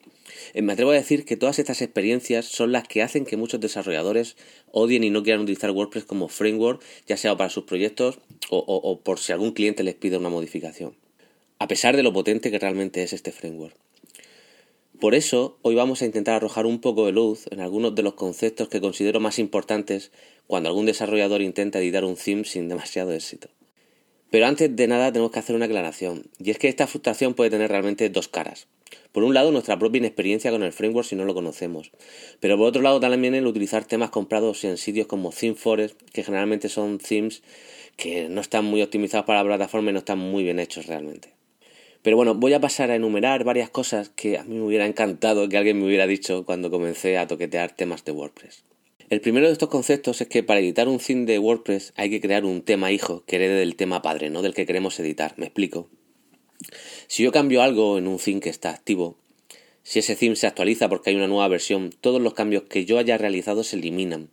Eh, 0.54 0.62
me 0.62 0.72
atrevo 0.72 0.90
a 0.90 0.94
decir 0.94 1.25
que 1.25 1.36
todas 1.36 1.58
estas 1.58 1.82
experiencias 1.82 2.46
son 2.46 2.72
las 2.72 2.86
que 2.86 3.02
hacen 3.02 3.25
que 3.25 3.36
muchos 3.36 3.60
desarrolladores 3.60 4.36
odien 4.70 5.04
y 5.04 5.10
no 5.10 5.22
quieran 5.22 5.42
utilizar 5.42 5.70
WordPress 5.70 6.04
como 6.04 6.28
framework, 6.28 6.82
ya 7.06 7.16
sea 7.16 7.36
para 7.36 7.50
sus 7.50 7.64
proyectos 7.64 8.19
o, 8.50 8.58
o 8.58 9.00
por 9.00 9.19
si 9.19 9.32
algún 9.32 9.52
cliente 9.52 9.82
les 9.82 9.94
pide 9.94 10.16
una 10.16 10.30
modificación, 10.30 10.96
a 11.58 11.69
pesar 11.69 11.96
de 11.96 12.02
lo 12.02 12.12
potente 12.12 12.50
que 12.50 12.58
realmente 12.58 13.02
es 13.02 13.12
este 13.12 13.32
framework. 13.32 13.76
Por 15.00 15.14
eso, 15.14 15.58
hoy 15.62 15.76
vamos 15.76 16.02
a 16.02 16.06
intentar 16.06 16.34
arrojar 16.34 16.66
un 16.66 16.81
poco 16.81 17.06
de 17.06 17.12
luz 17.12 17.44
en 17.52 17.60
algunos 17.60 17.94
de 17.94 18.02
los 18.02 18.14
conceptos 18.14 18.69
que 18.69 18.81
considero 18.81 19.20
más 19.20 19.38
importantes 19.38 20.10
cuando 20.48 20.69
algún 20.69 20.86
desarrollador 20.86 21.40
intenta 21.40 21.78
editar 21.78 22.04
un 22.04 22.16
theme 22.16 22.44
sin 22.44 22.69
demasiado 22.69 23.12
éxito. 23.12 23.48
Pero 24.31 24.46
antes 24.46 24.74
de 24.74 24.88
nada 24.88 25.12
tenemos 25.12 25.31
que 25.31 25.38
hacer 25.38 25.54
una 25.54 25.66
aclaración, 25.66 26.24
y 26.38 26.50
es 26.50 26.58
que 26.58 26.69
esta 26.69 26.88
frustración 26.88 27.34
puede 27.34 27.50
tener 27.50 27.70
realmente 27.70 28.10
dos 28.10 28.26
caras. 28.26 28.66
Por 29.12 29.25
un 29.25 29.35
lado, 29.35 29.50
nuestra 29.50 29.79
propia 29.79 29.99
inexperiencia 29.99 30.50
con 30.50 30.62
el 30.62 30.73
framework 30.73 31.06
si 31.06 31.17
no 31.17 31.25
lo 31.25 31.35
conocemos, 31.35 31.90
pero 32.40 32.56
por 32.56 32.69
otro 32.69 32.82
lado 32.82 33.00
también 33.00 33.35
el 33.35 33.46
utilizar 33.46 33.85
temas 33.85 34.11
comprados 34.11 34.64
en 34.64 34.76
sitios 34.76 35.06
como 35.06 35.31
ThemeForest, 35.31 36.00
que 36.12 36.23
generalmente 36.23 36.69
son 36.69 36.99
themes 36.99 37.43
que 37.96 38.29
no 38.29 38.40
están 38.40 38.64
muy 38.64 38.81
optimizados 38.82 39.26
para 39.26 39.40
la 39.43 39.49
plataforma 39.49 39.91
y 39.91 39.93
no 39.93 39.98
están 39.98 40.19
muy 40.19 40.44
bien 40.44 40.60
hechos 40.60 40.86
realmente. 40.86 41.34
Pero 42.03 42.17
bueno, 42.17 42.34
voy 42.34 42.53
a 42.53 42.60
pasar 42.60 42.91
a 42.91 42.94
enumerar 42.94 43.44
varias 43.44 43.70
cosas 43.70 44.08
que 44.08 44.39
a 44.39 44.44
mí 44.44 44.55
me 44.55 44.62
hubiera 44.62 44.86
encantado 44.86 45.48
que 45.48 45.58
alguien 45.58 45.79
me 45.79 45.86
hubiera 45.86 46.06
dicho 46.06 46.44
cuando 46.44 46.70
comencé 46.70 47.19
a 47.19 47.27
toquetear 47.27 47.74
temas 47.74 48.05
de 48.05 48.12
WordPress. 48.12 48.65
El 49.10 49.20
primero 49.20 49.46
de 49.46 49.53
estos 49.53 49.69
conceptos 49.69 50.20
es 50.20 50.29
que 50.29 50.43
para 50.43 50.60
editar 50.60 50.86
un 50.86 50.98
theme 50.98 51.24
de 51.24 51.39
WordPress 51.39 51.93
hay 51.96 52.10
que 52.10 52.20
crear 52.20 52.44
un 52.44 52.62
tema 52.62 52.93
hijo 52.93 53.24
que 53.27 53.36
herede 53.36 53.58
del 53.58 53.74
tema 53.74 54.03
padre, 54.03 54.31
no 54.31 54.43
del 54.43 54.55
que 54.55 54.67
queremos 54.67 55.01
editar. 55.01 55.34
Me 55.36 55.46
explico. 55.46 55.89
Si 57.08 57.22
yo 57.22 57.32
cambio 57.32 57.62
algo 57.62 57.96
en 57.96 58.06
un 58.06 58.19
theme 58.19 58.41
que 58.41 58.50
está 58.50 58.69
activo, 58.69 59.17
si 59.82 59.98
ese 59.98 60.15
theme 60.15 60.36
se 60.36 60.46
actualiza 60.46 60.91
porque 60.91 61.08
hay 61.08 61.17
una 61.17 61.27
nueva 61.27 61.48
versión, 61.48 61.91
todos 62.03 62.20
los 62.20 62.34
cambios 62.34 62.65
que 62.65 62.84
yo 62.84 62.98
haya 62.98 63.17
realizado 63.17 63.65
se 63.65 63.77
eliminan, 63.77 64.29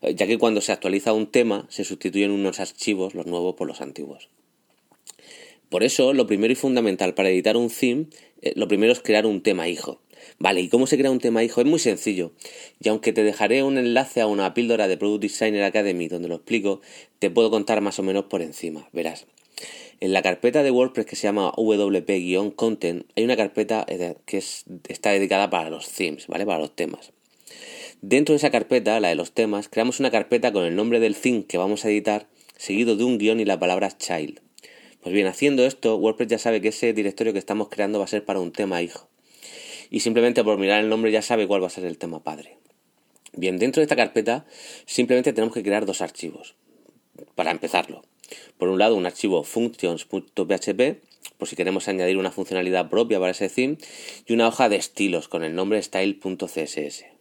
eh, 0.00 0.14
ya 0.14 0.28
que 0.28 0.38
cuando 0.38 0.60
se 0.60 0.70
actualiza 0.70 1.12
un 1.12 1.26
tema 1.26 1.66
se 1.70 1.82
sustituyen 1.82 2.30
unos 2.30 2.60
archivos, 2.60 3.14
los 3.14 3.26
nuevos, 3.26 3.56
por 3.56 3.66
los 3.66 3.80
antiguos. 3.80 4.28
Por 5.70 5.82
eso, 5.82 6.12
lo 6.12 6.28
primero 6.28 6.52
y 6.52 6.56
fundamental 6.56 7.14
para 7.14 7.30
editar 7.30 7.56
un 7.56 7.68
theme, 7.68 8.06
eh, 8.42 8.52
lo 8.54 8.68
primero 8.68 8.92
es 8.92 9.00
crear 9.00 9.26
un 9.26 9.42
tema 9.42 9.66
hijo. 9.66 10.00
Vale, 10.38 10.60
¿y 10.60 10.68
cómo 10.68 10.86
se 10.86 10.96
crea 10.96 11.10
un 11.10 11.18
tema 11.18 11.42
hijo? 11.42 11.60
Es 11.62 11.66
muy 11.66 11.80
sencillo. 11.80 12.30
Y 12.80 12.90
aunque 12.90 13.12
te 13.12 13.24
dejaré 13.24 13.64
un 13.64 13.76
enlace 13.76 14.20
a 14.20 14.28
una 14.28 14.54
píldora 14.54 14.86
de 14.86 14.96
Product 14.96 15.22
Designer 15.22 15.64
Academy 15.64 16.06
donde 16.06 16.28
lo 16.28 16.36
explico, 16.36 16.80
te 17.18 17.28
puedo 17.28 17.50
contar 17.50 17.80
más 17.80 17.98
o 17.98 18.04
menos 18.04 18.26
por 18.26 18.40
encima. 18.40 18.88
Verás. 18.92 19.26
En 20.00 20.12
la 20.12 20.22
carpeta 20.22 20.62
de 20.62 20.70
WordPress 20.70 21.06
que 21.06 21.16
se 21.16 21.26
llama 21.26 21.52
WP-Content 21.56 23.06
hay 23.16 23.24
una 23.24 23.36
carpeta 23.36 23.84
eh, 23.88 24.16
que 24.26 24.38
está 24.38 25.10
dedicada 25.10 25.50
para 25.50 25.70
los 25.70 25.88
themes, 25.90 26.26
¿vale? 26.26 26.46
Para 26.46 26.58
los 26.58 26.74
temas. 26.74 27.12
Dentro 28.00 28.32
de 28.32 28.36
esa 28.36 28.50
carpeta, 28.50 29.00
la 29.00 29.08
de 29.08 29.14
los 29.14 29.32
temas, 29.32 29.68
creamos 29.68 30.00
una 30.00 30.10
carpeta 30.10 30.52
con 30.52 30.64
el 30.64 30.76
nombre 30.76 31.00
del 31.00 31.16
theme 31.16 31.46
que 31.46 31.58
vamos 31.58 31.84
a 31.84 31.90
editar, 31.90 32.26
seguido 32.56 32.96
de 32.96 33.04
un 33.04 33.18
guion 33.18 33.40
y 33.40 33.44
la 33.44 33.58
palabra 33.58 33.96
child. 33.96 34.40
Pues 35.02 35.14
bien, 35.14 35.26
haciendo 35.26 35.64
esto, 35.64 35.96
WordPress 35.96 36.28
ya 36.28 36.38
sabe 36.38 36.60
que 36.60 36.68
ese 36.68 36.92
directorio 36.92 37.32
que 37.32 37.38
estamos 37.38 37.68
creando 37.68 37.98
va 37.98 38.04
a 38.04 38.08
ser 38.08 38.24
para 38.24 38.40
un 38.40 38.52
tema 38.52 38.82
hijo 38.82 39.08
y 39.90 40.00
simplemente 40.00 40.42
por 40.42 40.58
mirar 40.58 40.82
el 40.82 40.88
nombre 40.88 41.12
ya 41.12 41.22
sabe 41.22 41.46
cuál 41.46 41.62
va 41.62 41.68
a 41.68 41.70
ser 41.70 41.84
el 41.84 41.98
tema 41.98 42.22
padre. 42.22 42.58
Bien, 43.32 43.58
dentro 43.58 43.80
de 43.80 43.84
esta 43.84 43.96
carpeta 43.96 44.44
simplemente 44.86 45.32
tenemos 45.32 45.54
que 45.54 45.62
crear 45.62 45.86
dos 45.86 46.00
archivos 46.00 46.56
para 47.34 47.50
empezarlo. 47.50 48.02
Por 48.58 48.68
un 48.68 48.78
lado, 48.78 48.96
un 48.96 49.06
archivo 49.06 49.44
functions.php, 49.44 51.00
por 51.38 51.48
si 51.48 51.56
queremos 51.56 51.88
añadir 51.88 52.16
una 52.16 52.30
funcionalidad 52.30 52.88
propia 52.90 53.18
para 53.18 53.32
ese 53.32 53.48
theme, 53.48 53.78
y 54.26 54.32
una 54.32 54.48
hoja 54.48 54.68
de 54.68 54.76
estilos 54.76 55.28
con 55.28 55.44
el 55.44 55.54
nombre 55.54 55.82
style.css. 55.82 57.13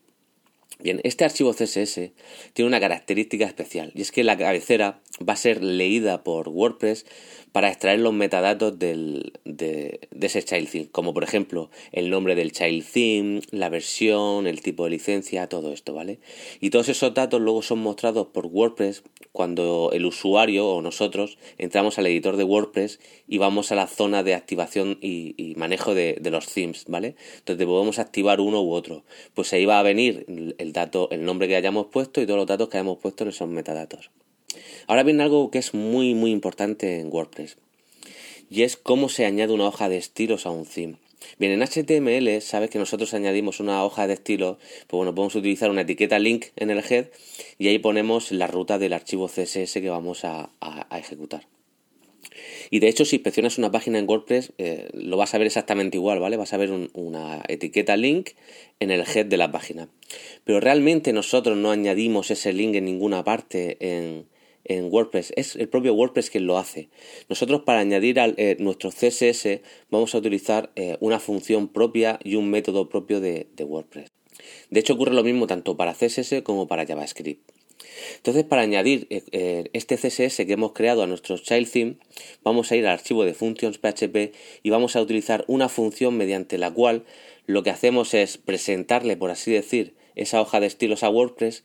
Bien, 0.80 1.00
este 1.04 1.24
archivo 1.24 1.54
CSS 1.54 2.12
tiene 2.54 2.68
una 2.68 2.80
característica 2.80 3.46
especial 3.46 3.92
y 3.96 4.02
es 4.02 4.12
que 4.12 4.24
la 4.24 4.38
cabecera 4.38 5.02
va 5.28 5.34
a 5.34 5.38
ser 5.38 5.64
leída 5.64 6.24
por 6.24 6.50
WordPress 6.50 7.06
para 7.52 7.70
extraer 7.70 8.00
los 8.00 8.14
metadatos 8.14 8.80
del, 8.80 9.34
de, 9.46 10.00
ese 10.20 10.44
child 10.44 10.70
theme, 10.70 10.90
como 10.92 11.14
por 11.14 11.24
ejemplo 11.24 11.70
el 11.92 12.10
nombre 12.10 12.34
del 12.34 12.52
child 12.52 12.84
theme, 12.84 13.42
la 13.52 13.70
versión, 13.70 14.48
el 14.48 14.62
tipo 14.62 14.86
de 14.86 14.90
licencia, 14.90 15.48
todo 15.48 15.72
esto, 15.72 15.94
¿vale? 15.94 16.20
Y 16.60 16.72
todos 16.72 16.90
esos 16.90 17.14
datos 17.14 17.40
luego 17.40 17.62
son 17.62 17.80
mostrados 17.80 18.28
por 18.34 18.48
WordPress 18.48 19.04
cuando 19.32 19.92
el 19.94 20.06
usuario 20.06 20.68
o 20.68 20.82
nosotros 20.82 21.38
entramos 21.60 22.00
al 22.00 22.08
editor 22.08 22.38
de 22.38 22.44
WordPress 22.44 23.00
y 23.28 23.38
vamos 23.38 23.72
a 23.72 23.76
la 23.76 23.86
zona 23.86 24.24
de 24.24 24.34
activación 24.34 24.98
y, 25.00 25.54
manejo 25.56 25.94
de, 25.94 26.18
de, 26.20 26.32
los 26.32 26.48
themes, 26.48 26.86
¿vale? 26.88 27.16
Entonces 27.38 27.66
podemos 27.68 28.00
activar 28.00 28.42
uno 28.42 28.64
u 28.64 28.74
otro. 28.74 29.04
Pues 29.36 29.54
ahí 29.54 29.66
va 29.66 29.80
a 29.80 29.84
venir 29.84 30.26
el 30.64 30.74
dato, 30.74 31.10
el 31.12 31.24
nombre 31.24 31.48
que 31.48 31.56
hayamos 31.56 31.88
puesto 31.88 32.22
y 32.22 32.26
todos 32.26 32.40
los 32.40 32.48
datos 32.48 32.70
que 32.70 32.78
hayamos 32.78 32.98
puesto 32.98 33.24
en 33.24 33.30
esos 33.30 33.48
metadatos. 33.48 34.10
Ahora 34.88 35.04
viene 35.04 35.24
algo 35.24 35.52
que 35.52 35.60
es 35.60 35.74
muy 35.74 36.16
muy 36.16 36.32
importante 36.32 37.00
en 37.00 37.14
WordPress 37.14 37.58
y 38.50 38.64
es 38.64 38.78
cómo 38.78 39.10
se 39.10 39.26
añade 39.26 39.54
una 39.54 39.68
hoja 39.68 39.90
de 39.90 39.98
estilos 39.98 40.46
a 40.46 40.50
un 40.50 40.66
theme. 40.66 40.98
Bien, 41.40 41.52
en 41.54 41.62
HTML 41.62 42.42
sabes 42.42 42.70
que 42.70 42.80
nosotros 42.80 43.14
añadimos 43.14 43.60
una 43.60 43.84
hoja 43.84 44.08
de 44.08 44.14
estilos, 44.14 44.58
pues 44.88 44.98
bueno, 44.98 45.16
podemos 45.16 45.36
utilizar 45.36 45.70
una 45.70 45.82
etiqueta 45.82 46.20
link 46.20 46.48
en 46.56 46.70
el 46.70 46.84
head 46.88 47.08
y 47.58 47.70
ahí 47.70 47.80
ponemos 47.80 48.32
la 48.32 48.48
ruta 48.48 48.78
del 48.78 48.94
archivo 48.94 49.28
CSS 49.28 49.74
que 49.74 49.90
vamos 49.90 50.26
a, 50.26 50.50
ejecutar. 50.92 51.48
Y 52.74 52.80
de 52.80 52.88
hecho, 52.88 53.06
si 53.06 53.18
inspeccionas 53.18 53.60
una 53.60 53.70
página 53.70 54.00
en 54.00 54.10
WordPress, 54.10 54.54
eh, 54.58 54.90
lo 54.94 55.16
vas 55.16 55.36
a 55.36 55.38
ver 55.38 55.46
exactamente 55.46 55.98
igual, 55.98 56.20
¿vale? 56.20 56.38
Vas 56.38 56.54
a 56.54 56.58
ver 56.58 56.72
una 56.72 57.44
etiqueta 57.48 57.96
link 57.98 58.32
en 58.80 58.90
el 58.90 59.02
head 59.02 59.28
de 59.28 59.38
la 59.38 59.52
página. 59.52 59.90
Pero 60.44 60.60
realmente 60.60 61.14
nosotros 61.14 61.56
no 61.56 61.70
añadimos 61.70 62.32
ese 62.32 62.52
link 62.52 62.74
en 62.74 62.86
ninguna 62.86 63.24
parte 63.24 63.78
en, 63.80 64.26
en 64.64 64.92
WordPress, 64.92 65.34
es 65.36 65.56
el 65.56 65.70
propio 65.70 65.94
WordPress 65.94 66.32
quien 66.32 66.48
lo 66.48 66.58
hace. 66.58 66.90
Nosotros 67.30 67.62
para 67.62 67.80
añadir 67.80 68.20
a 68.20 68.34
eh, 68.38 68.58
nuestro 68.58 68.90
CSS 68.90 69.62
vamos 69.92 70.16
a 70.16 70.18
utilizar 70.18 70.72
eh, 70.76 70.98
una 71.00 71.20
función 71.20 71.68
propia 71.68 72.18
y 72.24 72.38
un 72.38 72.50
método 72.50 72.90
propio 72.90 73.22
de, 73.22 73.46
WordPress. 73.60 74.10
De 74.72 74.80
hecho 74.80 74.94
ocurre 74.94 75.14
lo 75.14 75.24
mismo 75.24 75.46
tanto 75.46 75.78
para 75.78 75.94
CSS 75.94 76.42
como 76.42 76.68
para 76.68 76.88
JavaScript. 76.88 77.53
Entonces, 78.18 78.44
para 78.44 78.62
añadir 78.62 79.08
eh, 79.10 79.70
este 79.74 79.98
CSS 79.98 80.46
que 80.46 80.54
hemos 80.54 80.74
creado 80.74 81.04
a 81.04 81.08
nuestro 81.08 81.38
child 81.38 81.70
theme, 81.70 81.96
vamos 82.44 82.72
a 82.72 82.76
ir 82.76 82.86
al 82.86 82.94
archivo 82.94 83.26
de 83.26 83.34
functions 83.34 83.78
PHP 83.78 84.34
y 84.64 84.70
vamos 84.70 84.96
a 84.96 85.02
utilizar 85.02 85.46
una 85.48 85.70
función 85.70 86.18
mediante 86.18 86.58
la 86.58 86.72
cual 86.72 87.04
lo 87.46 87.64
que 87.64 87.70
hacemos 87.70 88.14
es 88.14 88.38
presentarle, 88.38 89.18
por 89.18 89.32
así 89.32 89.52
decir, 89.52 89.96
esa 90.16 90.42
hoja 90.42 90.60
de 90.60 90.68
estilos 90.68 91.04
a 91.04 91.10
WordPress 91.10 91.64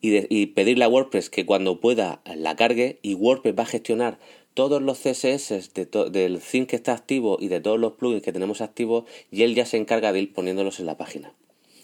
y, 0.00 0.46
pedirle 0.46 0.84
a 0.84 0.88
WordPress 0.88 1.30
que 1.30 1.44
cuando 1.44 1.80
pueda 1.80 2.22
la 2.36 2.54
cargue 2.56 2.98
y 3.02 3.14
WordPress 3.14 3.58
va 3.58 3.62
a 3.64 3.66
gestionar 3.66 4.18
todos 4.54 4.80
los 4.82 4.98
CSS 4.98 5.72
del 5.74 6.40
theme 6.40 6.66
que 6.66 6.76
está 6.76 6.92
activo 6.92 7.38
y 7.40 7.48
de 7.48 7.60
todos 7.60 7.78
los 7.78 7.92
plugins 7.92 8.22
que 8.22 8.32
tenemos 8.32 8.60
activos 8.60 9.04
y 9.30 9.42
él 9.42 9.54
ya 9.54 9.66
se 9.66 9.76
encarga 9.76 10.12
de 10.12 10.20
ir 10.20 10.32
poniéndolos 10.32 10.80
en 10.80 10.86
la 10.86 10.96
página. 10.96 11.32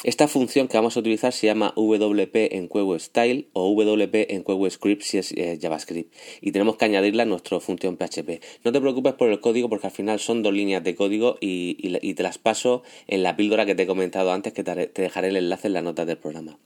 Esta 0.05 0.29
función 0.29 0.69
que 0.69 0.77
vamos 0.77 0.99
a 0.99 1.01
utilizar 1.01 1.33
se 1.33 1.47
llama 1.47 1.73
WP 1.77 2.53
en 2.53 2.69
Style 2.99 3.49
o 3.55 3.73
WP 3.73 4.33
en 4.33 4.45
Script 4.71 5.01
si 5.01 5.17
es 5.17 5.33
eh, 5.33 5.59
JavaScript 5.59 6.15
y 6.43 6.53
tenemos 6.53 6.77
que 6.77 6.85
añadirla 6.85 7.23
a 7.23 7.27
nuestra 7.27 7.59
función 7.59 7.97
PHP. 7.97 8.43
No 8.65 8.73
te 8.73 8.83
preocupes 8.83 9.15
por 9.15 9.31
el 9.31 9.41
código 9.41 9.71
porque 9.71 9.87
al 9.87 9.95
final 9.95 10.21
son 10.21 10.43
dos 10.43 10.53
líneas 10.53 10.85
de 10.85 10.95
código 10.95 11.39
y, 11.41 12.13
te 12.13 12.23
las 12.23 12.37
paso 12.37 12.83
en 13.07 13.23
la 13.23 13.35
píldora 13.35 13.65
que 13.65 13.75
te 13.75 13.85
he 13.85 13.87
comentado 13.87 14.31
antes 14.31 14.53
que 14.53 14.63
te, 14.63 14.91
dejaré 14.95 15.29
el 15.29 15.39
enlace 15.39 15.69
en 15.69 15.73
las 15.73 15.83
notas 15.83 16.07
del 16.07 16.19
programa. 16.19 16.59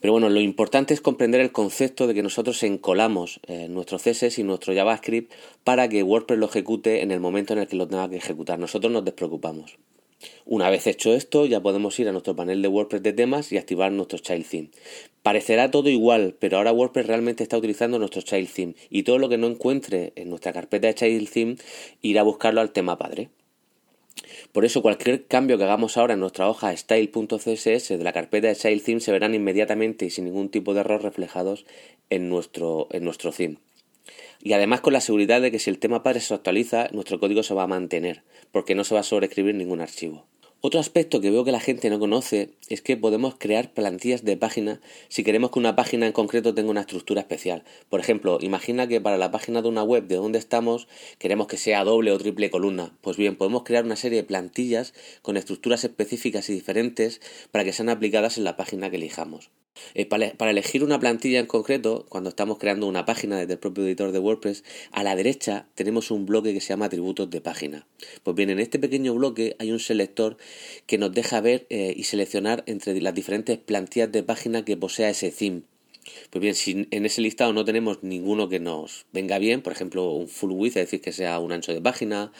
Pero 0.00 0.12
bueno, 0.12 0.28
lo 0.28 0.40
importante 0.40 0.94
es 0.94 1.00
comprender 1.00 1.40
el 1.40 1.50
concepto 1.50 2.06
de 2.06 2.14
que 2.14 2.22
nosotros 2.22 2.62
encolamos 2.62 3.40
eh, 3.48 3.66
nuestro 3.68 3.98
CSS 3.98 4.38
y 4.38 4.44
nuestro 4.44 4.72
JavaScript 4.72 5.32
para 5.64 5.88
que 5.88 6.04
WordPress 6.04 6.38
lo 6.38 6.46
ejecute 6.46 7.02
en 7.02 7.10
el 7.10 7.18
momento 7.18 7.54
en 7.54 7.58
el 7.58 7.66
que 7.66 7.74
lo 7.74 7.88
tenga 7.88 8.08
que 8.08 8.18
ejecutar. 8.18 8.60
Nosotros 8.60 8.92
nos 8.92 9.04
despreocupamos. 9.04 9.78
Una 10.44 10.70
vez 10.70 10.86
hecho 10.86 11.14
esto, 11.14 11.46
ya 11.46 11.60
podemos 11.60 11.98
ir 11.98 12.08
a 12.08 12.12
nuestro 12.12 12.36
panel 12.36 12.62
de 12.62 12.68
WordPress 12.68 13.02
de 13.02 13.12
temas 13.12 13.52
y 13.52 13.58
activar 13.58 13.92
nuestro 13.92 14.18
Child 14.18 14.46
Theme. 14.46 14.70
Parecerá 15.22 15.70
todo 15.70 15.88
igual, 15.88 16.36
pero 16.38 16.58
ahora 16.58 16.72
WordPress 16.72 17.06
realmente 17.06 17.42
está 17.42 17.56
utilizando 17.56 17.98
nuestro 17.98 18.22
Child 18.22 18.48
Theme 18.52 18.74
y 18.90 19.04
todo 19.04 19.18
lo 19.18 19.28
que 19.28 19.38
no 19.38 19.46
encuentre 19.46 20.12
en 20.16 20.28
nuestra 20.30 20.52
carpeta 20.52 20.86
de 20.86 20.94
Child 20.94 21.30
Theme 21.30 21.56
irá 22.02 22.20
a 22.20 22.24
buscarlo 22.24 22.60
al 22.60 22.72
tema 22.72 22.98
padre. 22.98 23.30
Por 24.52 24.64
eso 24.64 24.82
cualquier 24.82 25.26
cambio 25.26 25.58
que 25.58 25.64
hagamos 25.64 25.96
ahora 25.96 26.14
en 26.14 26.20
nuestra 26.20 26.48
hoja 26.48 26.76
style.css 26.76 27.88
de 27.88 28.04
la 28.04 28.12
carpeta 28.12 28.48
de 28.48 28.56
Child 28.56 28.82
Theme 28.82 29.00
se 29.00 29.12
verán 29.12 29.34
inmediatamente 29.34 30.06
y 30.06 30.10
sin 30.10 30.26
ningún 30.26 30.48
tipo 30.48 30.74
de 30.74 30.80
error 30.80 31.02
reflejados 31.02 31.66
en 32.10 32.28
nuestro, 32.28 32.86
en 32.90 33.04
nuestro 33.04 33.32
theme. 33.32 33.56
Y 34.44 34.52
además 34.52 34.82
con 34.82 34.92
la 34.92 35.00
seguridad 35.00 35.40
de 35.40 35.50
que 35.50 35.58
si 35.58 35.70
el 35.70 35.78
tema 35.78 36.02
padre 36.02 36.20
se 36.20 36.34
actualiza, 36.34 36.88
nuestro 36.92 37.18
código 37.18 37.42
se 37.42 37.54
va 37.54 37.62
a 37.62 37.66
mantener, 37.66 38.24
porque 38.52 38.74
no 38.74 38.84
se 38.84 38.94
va 38.94 39.00
a 39.00 39.02
sobreescribir 39.02 39.54
ningún 39.54 39.80
archivo. 39.80 40.26
Otro 40.60 40.80
aspecto 40.80 41.22
que 41.22 41.30
veo 41.30 41.44
que 41.44 41.52
la 41.52 41.60
gente 41.60 41.88
no 41.88 41.98
conoce 41.98 42.50
es 42.68 42.82
que 42.82 42.98
podemos 42.98 43.36
crear 43.38 43.72
plantillas 43.72 44.22
de 44.22 44.36
página 44.36 44.82
si 45.08 45.24
queremos 45.24 45.50
que 45.50 45.58
una 45.58 45.76
página 45.76 46.06
en 46.06 46.12
concreto 46.12 46.54
tenga 46.54 46.70
una 46.70 46.82
estructura 46.82 47.22
especial. 47.22 47.64
Por 47.88 48.00
ejemplo, 48.00 48.36
imagina 48.42 48.86
que 48.86 49.00
para 49.00 49.16
la 49.16 49.30
página 49.30 49.62
de 49.62 49.68
una 49.68 49.82
web 49.82 50.06
de 50.06 50.16
donde 50.16 50.38
estamos 50.38 50.88
queremos 51.18 51.46
que 51.46 51.56
sea 51.56 51.82
doble 51.84 52.12
o 52.12 52.18
triple 52.18 52.50
columna. 52.50 52.94
Pues 53.00 53.16
bien, 53.16 53.36
podemos 53.36 53.62
crear 53.64 53.84
una 53.84 53.96
serie 53.96 54.20
de 54.20 54.24
plantillas 54.24 54.92
con 55.22 55.38
estructuras 55.38 55.84
específicas 55.84 56.50
y 56.50 56.52
diferentes 56.52 57.22
para 57.50 57.64
que 57.64 57.72
sean 57.72 57.88
aplicadas 57.88 58.36
en 58.36 58.44
la 58.44 58.56
página 58.58 58.90
que 58.90 58.96
elijamos. 58.96 59.50
Eh, 59.94 60.06
para, 60.06 60.50
elegir 60.50 60.84
una 60.84 61.00
plantilla 61.00 61.40
en 61.40 61.46
concreto, 61.46 62.06
cuando 62.08 62.30
estamos 62.30 62.58
creando 62.58 62.86
una 62.86 63.04
página 63.04 63.38
desde 63.38 63.54
el 63.54 63.58
propio 63.58 63.84
editor 63.84 64.12
de 64.12 64.18
WordPress, 64.18 64.64
a 64.92 65.02
la 65.02 65.16
derecha 65.16 65.66
tenemos 65.74 66.10
un 66.10 66.26
bloque 66.26 66.52
que 66.54 66.60
se 66.60 66.68
llama 66.68 66.86
atributos 66.86 67.30
de 67.30 67.40
página. 67.40 67.86
Pues 68.22 68.36
bien, 68.36 68.50
en 68.50 68.60
este 68.60 68.78
pequeño 68.78 69.14
bloque 69.14 69.56
hay 69.58 69.72
un 69.72 69.80
selector 69.80 70.36
que 70.86 70.98
nos 70.98 71.12
deja 71.12 71.40
ver 71.40 71.66
eh, 71.70 71.92
y 71.96 72.04
seleccionar 72.04 72.62
entre 72.66 73.00
las 73.00 73.14
diferentes 73.14 73.58
plantillas 73.58 74.12
de 74.12 74.22
página 74.22 74.64
que 74.64 74.76
posea 74.76 75.10
ese 75.10 75.30
theme. 75.30 75.62
Pues 76.30 76.42
bien, 76.42 76.54
si 76.54 76.86
en 76.90 77.06
ese 77.06 77.20
listado 77.22 77.52
no 77.52 77.64
tenemos 77.64 78.02
ninguno 78.02 78.48
que 78.48 78.60
nos 78.60 79.06
venga 79.12 79.38
bien, 79.38 79.62
por 79.62 79.72
ejemplo, 79.72 80.12
un 80.12 80.28
full 80.28 80.52
width, 80.52 80.76
es 80.76 80.84
decir, 80.86 81.00
que 81.00 81.12
sea 81.12 81.38
un 81.38 81.52
ancho 81.52 81.72
de 81.72 81.80
página, 81.80 82.32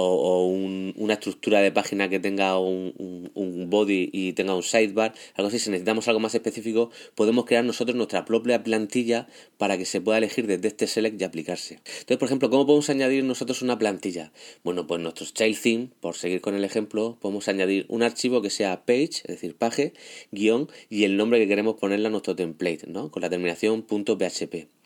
o, 0.00 0.46
una 0.46 1.14
estructura 1.14 1.60
de 1.60 1.72
página 1.72 2.08
que 2.08 2.20
tenga 2.20 2.58
un, 2.58 3.30
un, 3.34 3.70
body 3.70 4.10
y 4.12 4.32
tenga 4.32 4.54
un 4.54 4.62
sidebar, 4.62 5.12
algo 5.34 5.48
así, 5.48 5.58
si 5.58 5.70
necesitamos 5.70 6.06
algo 6.06 6.20
más 6.20 6.34
específico, 6.34 6.90
podemos 7.16 7.44
crear 7.44 7.64
nosotros 7.64 7.96
nuestra 7.96 8.24
propia 8.24 8.62
plantilla 8.62 9.26
para 9.56 9.76
que 9.76 9.84
se 9.84 10.00
pueda 10.00 10.18
elegir 10.18 10.46
desde 10.46 10.68
este 10.68 10.86
select 10.86 11.20
y 11.20 11.24
aplicarse. 11.24 11.74
Entonces, 11.74 12.16
por 12.16 12.26
ejemplo, 12.26 12.48
¿cómo 12.48 12.64
podemos 12.64 12.88
añadir 12.90 13.24
nosotros 13.24 13.60
una 13.62 13.76
plantilla? 13.76 14.32
Bueno, 14.62 14.86
pues 14.86 15.00
nuestros 15.00 15.34
child 15.34 15.60
theme, 15.60 15.88
por 16.00 16.14
seguir 16.14 16.40
con 16.40 16.54
el 16.54 16.64
ejemplo, 16.64 17.18
podemos 17.20 17.48
añadir 17.48 17.84
un 17.88 18.04
archivo 18.04 18.40
que 18.40 18.50
sea 18.50 18.84
page, 18.84 19.22
es 19.24 19.26
decir, 19.26 19.56
page, 19.56 19.94
guion, 20.30 20.68
y 20.88 21.04
el 21.04 21.16
nombre 21.16 21.40
que 21.40 21.48
queremos 21.48 21.74
ponerle 21.74 22.06
a 22.06 22.10
nuestro 22.10 22.36
template, 22.36 22.86
¿no? 22.86 23.10
Con 23.10 23.22
la 23.22 23.30
terminación 23.30 23.82
.php. 23.82 24.77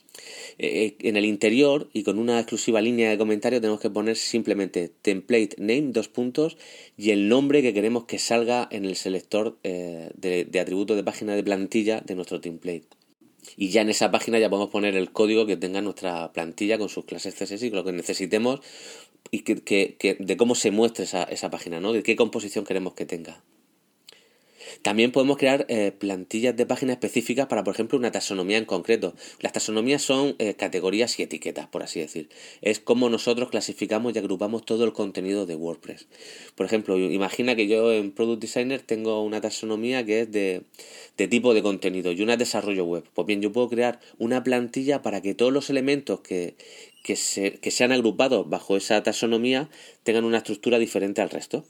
Eh, 0.59 0.97
eh, 1.01 1.09
en 1.09 1.17
el 1.17 1.25
interior 1.25 1.89
y 1.93 2.03
con 2.03 2.19
una 2.19 2.39
exclusiva 2.39 2.81
línea 2.81 3.11
de 3.11 3.19
comentario 3.19 3.61
tenemos 3.61 3.81
que 3.81 3.91
poner 3.91 4.17
simplemente 4.17 4.91
template 5.03 5.57
name 5.59 5.93
dos 5.93 6.09
puntos 6.09 6.59
y 6.97 7.11
el 7.11 7.29
nombre 7.29 7.63
que 7.63 7.73
queremos 7.73 8.05
que 8.05 8.19
salga 8.19 8.69
en 8.71 8.85
el 8.85 8.97
selector 8.97 9.59
eh, 9.63 10.11
de, 10.15 10.45
de 10.45 10.61
atributos 10.61 10.97
de 10.97 11.05
página 11.05 11.35
de 11.35 11.43
plantilla 11.43 12.01
de 12.01 12.15
nuestro 12.15 12.41
template. 12.41 12.87
Y 13.57 13.71
ya 13.71 13.83
en 13.83 13.91
esa 13.91 14.11
página 14.11 14.39
ya 14.39 14.49
podemos 14.49 14.71
poner 14.71 14.95
el 14.97 15.11
código 15.11 15.47
que 15.47 15.57
tenga 15.57 15.81
nuestra 15.81 16.33
plantilla 16.33 16.79
con 16.79 16.89
sus 16.89 17.05
clases 17.05 17.35
CSS 17.35 17.65
y 17.65 17.71
con 17.71 17.79
lo 17.79 17.85
que 17.85 17.93
necesitemos 17.93 18.61
y 19.31 19.41
que, 19.41 20.17
de 20.19 20.37
cómo 20.37 20.55
se 20.55 20.71
muestre 20.71 21.05
esa, 21.05 21.25
esa 21.25 21.51
página, 21.51 21.81
¿no? 21.81 21.93
De 21.93 22.03
qué 22.03 22.17
composición 22.17 22.65
queremos 22.65 22.95
que 22.95 23.07
tenga. 23.07 23.43
También 24.83 25.13
podemos 25.13 25.39
crear 25.39 25.65
eh, 25.69 25.93
plantillas 25.97 26.57
de 26.57 26.67
páginas 26.67 26.95
específicas 26.95 27.47
para, 27.47 27.63
por 27.63 27.73
ejemplo, 27.73 27.97
una 27.97 28.11
taxonomía 28.11 28.59
en 28.59 28.65
concreto. 28.65 29.15
Las 29.39 29.53
taxonomías 29.53 30.03
son 30.03 30.35
eh, 30.39 30.55
categorías 30.55 31.19
y 31.19 31.23
etiquetas, 31.23 31.69
por 31.69 31.85
así 31.85 32.01
decir. 32.01 32.29
Es 32.63 32.81
como 32.81 33.09
nosotros 33.09 33.51
clasificamos 33.51 34.15
y 34.15 34.19
agrupamos 34.19 34.65
todo 34.65 34.85
el 34.85 34.93
contenido 34.93 35.47
de 35.47 35.55
WordPress. 35.55 36.09
Por 36.57 36.67
ejemplo, 36.67 36.99
imagina 36.99 37.55
que 37.55 37.69
yo 37.69 37.93
en 37.93 38.11
Product 38.11 38.43
Designer 38.43 38.83
tengo 38.83 39.23
una 39.23 39.41
taxonomía 39.41 40.05
que 40.05 40.23
es 40.23 40.33
de, 40.33 40.63
tipo 41.17 41.55
de 41.55 41.63
contenido 41.63 42.11
y 42.11 42.21
una 42.21 42.33
de 42.33 42.39
desarrollo 42.39 42.85
web. 42.85 43.05
Pues 43.15 43.27
bien, 43.27 43.41
yo 43.41 43.53
puedo 43.53 43.69
crear 43.69 44.01
una 44.19 44.43
plantilla 44.43 45.01
para 45.01 45.21
que 45.21 45.35
todos 45.35 45.53
los 45.53 45.71
elementos 45.71 46.21
que, 46.21 46.57
que, 47.05 47.15
se, 47.15 47.53
que 47.61 47.71
sean 47.71 47.93
agrupados 47.93 48.51
bajo 48.51 48.77
esa 48.77 49.01
taxonomía 49.05 49.71
tengan 50.03 50.25
una 50.25 50.39
estructura 50.39 50.81
diferente 50.81 51.23
al 51.23 51.31
resto. 51.31 51.65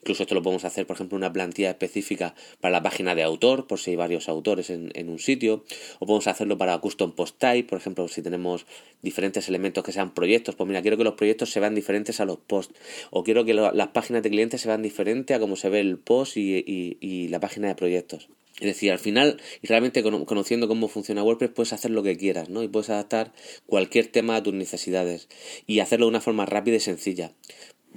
Incluso 0.00 0.22
esto 0.22 0.34
lo 0.34 0.42
podemos 0.42 0.64
hacer, 0.64 0.86
por 0.86 0.96
ejemplo, 0.96 1.16
una 1.16 1.32
plantilla 1.32 1.70
específica 1.70 2.34
para 2.60 2.72
la 2.72 2.82
página 2.82 3.14
de 3.14 3.22
autor, 3.22 3.66
por 3.66 3.78
si 3.78 3.90
hay 3.90 3.96
varios 3.96 4.28
autores 4.28 4.70
en, 4.70 5.08
un 5.08 5.18
sitio, 5.18 5.64
o 5.98 6.06
podemos 6.06 6.26
hacerlo 6.26 6.58
para 6.58 6.78
custom 6.78 7.12
post 7.12 7.38
type, 7.38 7.68
por 7.68 7.78
ejemplo, 7.78 8.08
si 8.08 8.22
tenemos 8.22 8.66
diferentes 9.02 9.48
elementos 9.48 9.84
que 9.84 9.92
sean 9.92 10.14
proyectos, 10.14 10.54
pues 10.54 10.68
mira, 10.68 10.82
quiero 10.82 10.96
que 10.96 11.04
los 11.04 11.14
proyectos 11.14 11.50
se 11.50 11.60
vean 11.60 11.74
diferentes 11.74 12.20
a 12.20 12.24
los 12.24 12.38
posts, 12.38 12.74
o 13.10 13.24
quiero 13.24 13.44
que 13.44 13.54
las 13.54 13.88
páginas 13.88 14.22
de 14.22 14.30
clientes 14.30 14.60
se 14.60 14.68
vean 14.68 14.82
diferentes 14.82 15.36
a 15.36 15.40
cómo 15.40 15.56
se 15.56 15.68
ve 15.68 15.80
el 15.80 15.98
post 15.98 16.36
y, 16.36 16.64
y 17.00 17.28
la 17.28 17.40
página 17.40 17.68
de 17.68 17.74
proyectos. 17.74 18.28
Es 18.60 18.66
decir, 18.66 18.90
al 18.90 18.98
final, 18.98 19.40
y 19.62 19.68
realmente 19.68 20.02
conociendo 20.02 20.66
cómo 20.66 20.88
funciona 20.88 21.22
WordPress, 21.22 21.50
puedes 21.50 21.72
hacer 21.72 21.92
lo 21.92 22.02
que 22.02 22.16
quieras, 22.16 22.48
¿no? 22.48 22.64
Y 22.64 22.68
puedes 22.68 22.90
adaptar 22.90 23.32
cualquier 23.66 24.08
tema 24.08 24.34
a 24.34 24.42
tus 24.42 24.52
necesidades 24.52 25.28
y 25.66 25.78
hacerlo 25.78 26.06
de 26.06 26.10
una 26.10 26.20
forma 26.20 26.44
rápida 26.44 26.76
y 26.76 26.80
sencilla. 26.80 27.32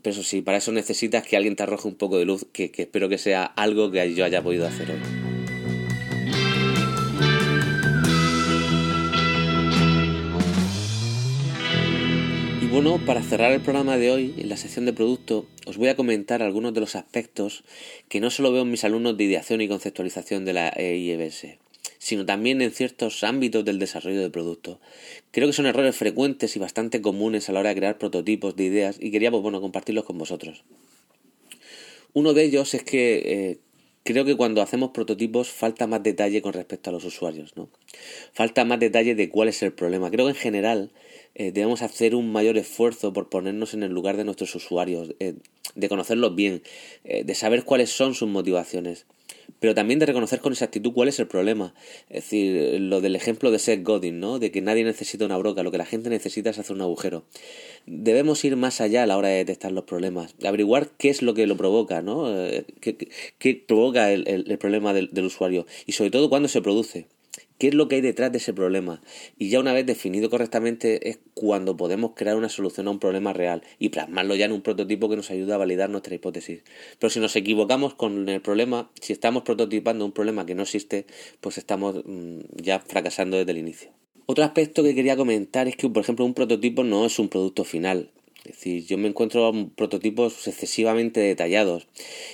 Pero 0.02 0.14
eso 0.14 0.24
sí, 0.24 0.42
para 0.42 0.58
eso 0.58 0.72
necesitas 0.72 1.26
que 1.26 1.38
alguien 1.38 1.56
te 1.56 1.64
arroje 1.64 1.88
un 1.88 1.96
poco 1.96 2.18
de 2.18 2.26
luz, 2.26 2.46
que, 2.52 2.72
espero 2.76 3.10
que 3.10 3.18
sea 3.18 3.46
algo 3.46 3.92
que 3.92 4.14
yo 4.14 4.26
haya 4.26 4.42
podido 4.42 4.68
hacer 4.68 4.92
hoy. 4.92 5.32
bueno, 12.72 13.06
para 13.06 13.22
cerrar 13.22 13.52
el 13.52 13.60
programa 13.60 13.98
de 13.98 14.12
hoy, 14.12 14.34
en 14.38 14.48
la 14.48 14.56
sección 14.56 14.86
de 14.86 14.94
producto, 14.94 15.46
os 15.66 15.76
voy 15.76 15.90
a 15.90 15.98
comentar 15.98 16.42
algunos 16.42 16.74
de 16.74 16.80
los 16.80 16.96
aspectos 16.96 17.66
que 18.08 18.22
no 18.22 18.30
solo 18.30 18.54
veo 18.54 18.62
en 18.62 18.72
mis 18.72 18.86
alumnos 18.86 19.18
de 19.18 19.26
ideación 19.26 19.60
y 19.60 19.68
conceptualización 19.68 20.46
de 20.46 20.54
la 20.54 20.70
EIBS, 20.70 21.58
sino 22.02 22.26
también 22.26 22.64
en 22.64 22.72
ciertos 22.72 23.24
ámbitos 23.24 23.64
del 23.64 23.78
desarrollo 23.78 24.22
de 24.22 24.32
producto. 24.32 24.80
Creo 25.30 25.48
que 25.48 25.54
son 25.54 25.68
errores 25.68 25.96
frecuentes 25.96 26.56
y 26.56 26.60
bastante 26.60 27.00
comunes 27.00 27.48
a 27.48 27.52
la 27.52 27.60
hora 27.60 27.70
de 27.70 27.76
crear 27.76 28.00
prototipos 28.00 28.56
de 28.56 28.64
ideas 28.64 28.98
y 29.00 29.12
quería 29.12 29.30
pues, 29.30 29.44
bueno, 29.44 29.62
compartirlos 29.62 30.04
con 30.04 30.18
vosotros. 30.18 30.64
Uno 32.14 32.34
de 32.34 32.44
ellos 32.44 32.74
es 32.74 32.84
que 32.84 33.18
eh, 33.18 33.60
creo 34.04 34.26
que 34.26 34.36
cuando 34.36 34.64
hacemos 34.64 34.90
prototipos 34.90 35.50
falta 35.52 35.86
más 35.86 36.02
detalle 36.02 36.42
con 36.42 36.54
respecto 36.54 36.90
a 36.90 36.94
los 36.94 37.06
usuarios, 37.06 37.56
¿no? 37.56 37.70
Falta 38.34 38.66
más 38.66 38.80
detalle 38.80 39.14
de 39.14 39.30
cuál 39.30 39.50
es 39.50 39.62
el 39.62 39.72
problema. 39.72 40.10
Creo 40.10 40.26
que 40.26 40.32
en 40.32 40.38
general 40.38 40.92
eh, 41.36 41.52
debemos 41.52 41.84
hacer 41.84 42.16
un 42.16 42.32
mayor 42.32 42.58
esfuerzo 42.58 43.14
por 43.14 43.30
ponernos 43.30 43.76
en 43.76 43.84
el 43.84 43.92
lugar 43.92 44.18
de 44.18 44.26
nuestros 44.26 44.56
usuarios, 44.56 45.14
eh, 45.20 45.36
de 45.76 45.88
conocerlos 45.88 46.36
bien, 46.36 46.64
de 47.04 47.34
saber 47.36 47.64
cuáles 47.64 47.92
son 47.92 48.14
sus 48.14 48.28
motivaciones, 48.28 49.06
pero 49.60 49.76
también 49.76 50.00
de 50.00 50.06
reconocer 50.06 50.40
con 50.40 50.54
exactitud 50.54 50.94
cuál 50.94 51.10
es 51.10 51.20
el 51.20 51.28
problema. 51.28 51.74
Es 52.10 52.24
decir, 52.24 52.80
lo 52.82 53.02
del 53.02 53.16
ejemplo 53.16 53.52
de 53.52 53.60
Seth 53.60 53.84
Godin, 53.84 54.20
¿no? 54.20 54.40
De 54.40 54.52
que 54.52 54.62
nadie 54.62 54.84
necesita 54.84 55.26
una 55.26 55.38
broca, 55.38 55.64
lo 55.64 55.72
que 55.72 55.78
la 55.78 55.86
gente 55.86 56.10
necesita 56.10 56.50
es 56.50 56.60
hacer 56.60 56.76
un 56.76 56.82
agujero. 56.82 57.24
Debemos 57.86 58.44
ir 58.46 58.56
más 58.56 58.82
allá 58.82 59.04
a 59.04 59.06
la 59.06 59.18
hora 59.18 59.30
de 59.30 59.38
detectar 59.38 59.72
los 59.72 59.86
problemas, 59.86 60.36
averiguar 60.44 60.90
qué 60.98 61.10
es 61.10 61.22
lo 61.22 61.34
que 61.34 61.48
lo 61.48 61.58
provoca, 61.58 62.02
¿no? 62.02 62.26
qué, 62.80 63.64
provoca 63.68 64.12
el, 64.12 64.58
problema 64.58 64.94
del 64.94 65.26
usuario 65.26 65.66
y 65.86 65.94
sobre 65.94 66.12
todo 66.12 66.30
cuándo 66.30 66.48
se 66.48 66.62
produce 66.62 67.08
qué 67.58 67.68
es 67.68 67.74
lo 67.74 67.88
que 67.88 67.96
hay 67.96 68.02
detrás 68.02 68.32
de 68.32 68.40
ese 68.40 68.54
problema. 68.54 69.02
Y 69.38 69.50
ya 69.50 69.60
una 69.60 69.74
vez 69.74 69.86
definido 69.86 70.30
correctamente 70.30 71.10
es 71.10 71.20
cuando 71.34 71.78
podemos 71.78 72.12
crear 72.16 72.36
una 72.36 72.50
solución 72.50 72.88
a 72.88 72.92
un 72.92 73.00
problema 73.00 73.34
real 73.34 73.62
y 73.80 73.90
plasmarlo 73.90 74.36
ya 74.36 74.46
en 74.46 74.52
un 74.52 74.62
prototipo 74.62 75.10
que 75.10 75.16
nos 75.16 75.32
ayuda 75.32 75.56
a 75.56 75.58
validar 75.60 75.90
nuestra 75.90 76.16
hipótesis. 76.16 76.64
Pero 77.00 77.10
si 77.10 77.20
nos 77.20 77.36
equivocamos 77.36 77.94
con 77.94 78.28
el 78.28 78.42
problema, 78.42 78.92
si 79.00 79.14
estamos 79.14 79.44
prototipando 79.44 80.06
un 80.06 80.12
problema 80.12 80.46
que 80.46 80.56
no 80.56 80.64
existe, 80.64 81.06
pues 81.40 81.58
estamos 81.58 82.02
mm, 82.06 82.40
ya 82.56 82.80
fracasando 82.80 83.38
desde 83.38 83.52
el 83.52 83.58
inicio. 83.60 83.92
Otro 84.26 84.44
aspecto 84.44 84.84
que 84.84 84.96
quería 84.96 85.18
comentar 85.18 85.68
es 85.68 85.76
que, 85.76 85.90
por 85.90 86.04
ejemplo, 86.04 86.26
un 86.26 86.34
prototipo 86.34 86.84
no 86.84 87.06
es 87.06 87.20
un 87.20 87.28
producto 87.28 87.64
final. 87.64 88.10
Es 88.46 88.56
decir, 88.56 88.86
yo 88.86 88.98
me 88.98 89.08
encuentro 89.08 89.52
prototipos 89.76 90.48
excesivamente 90.48 91.20
detallados. 91.20 91.88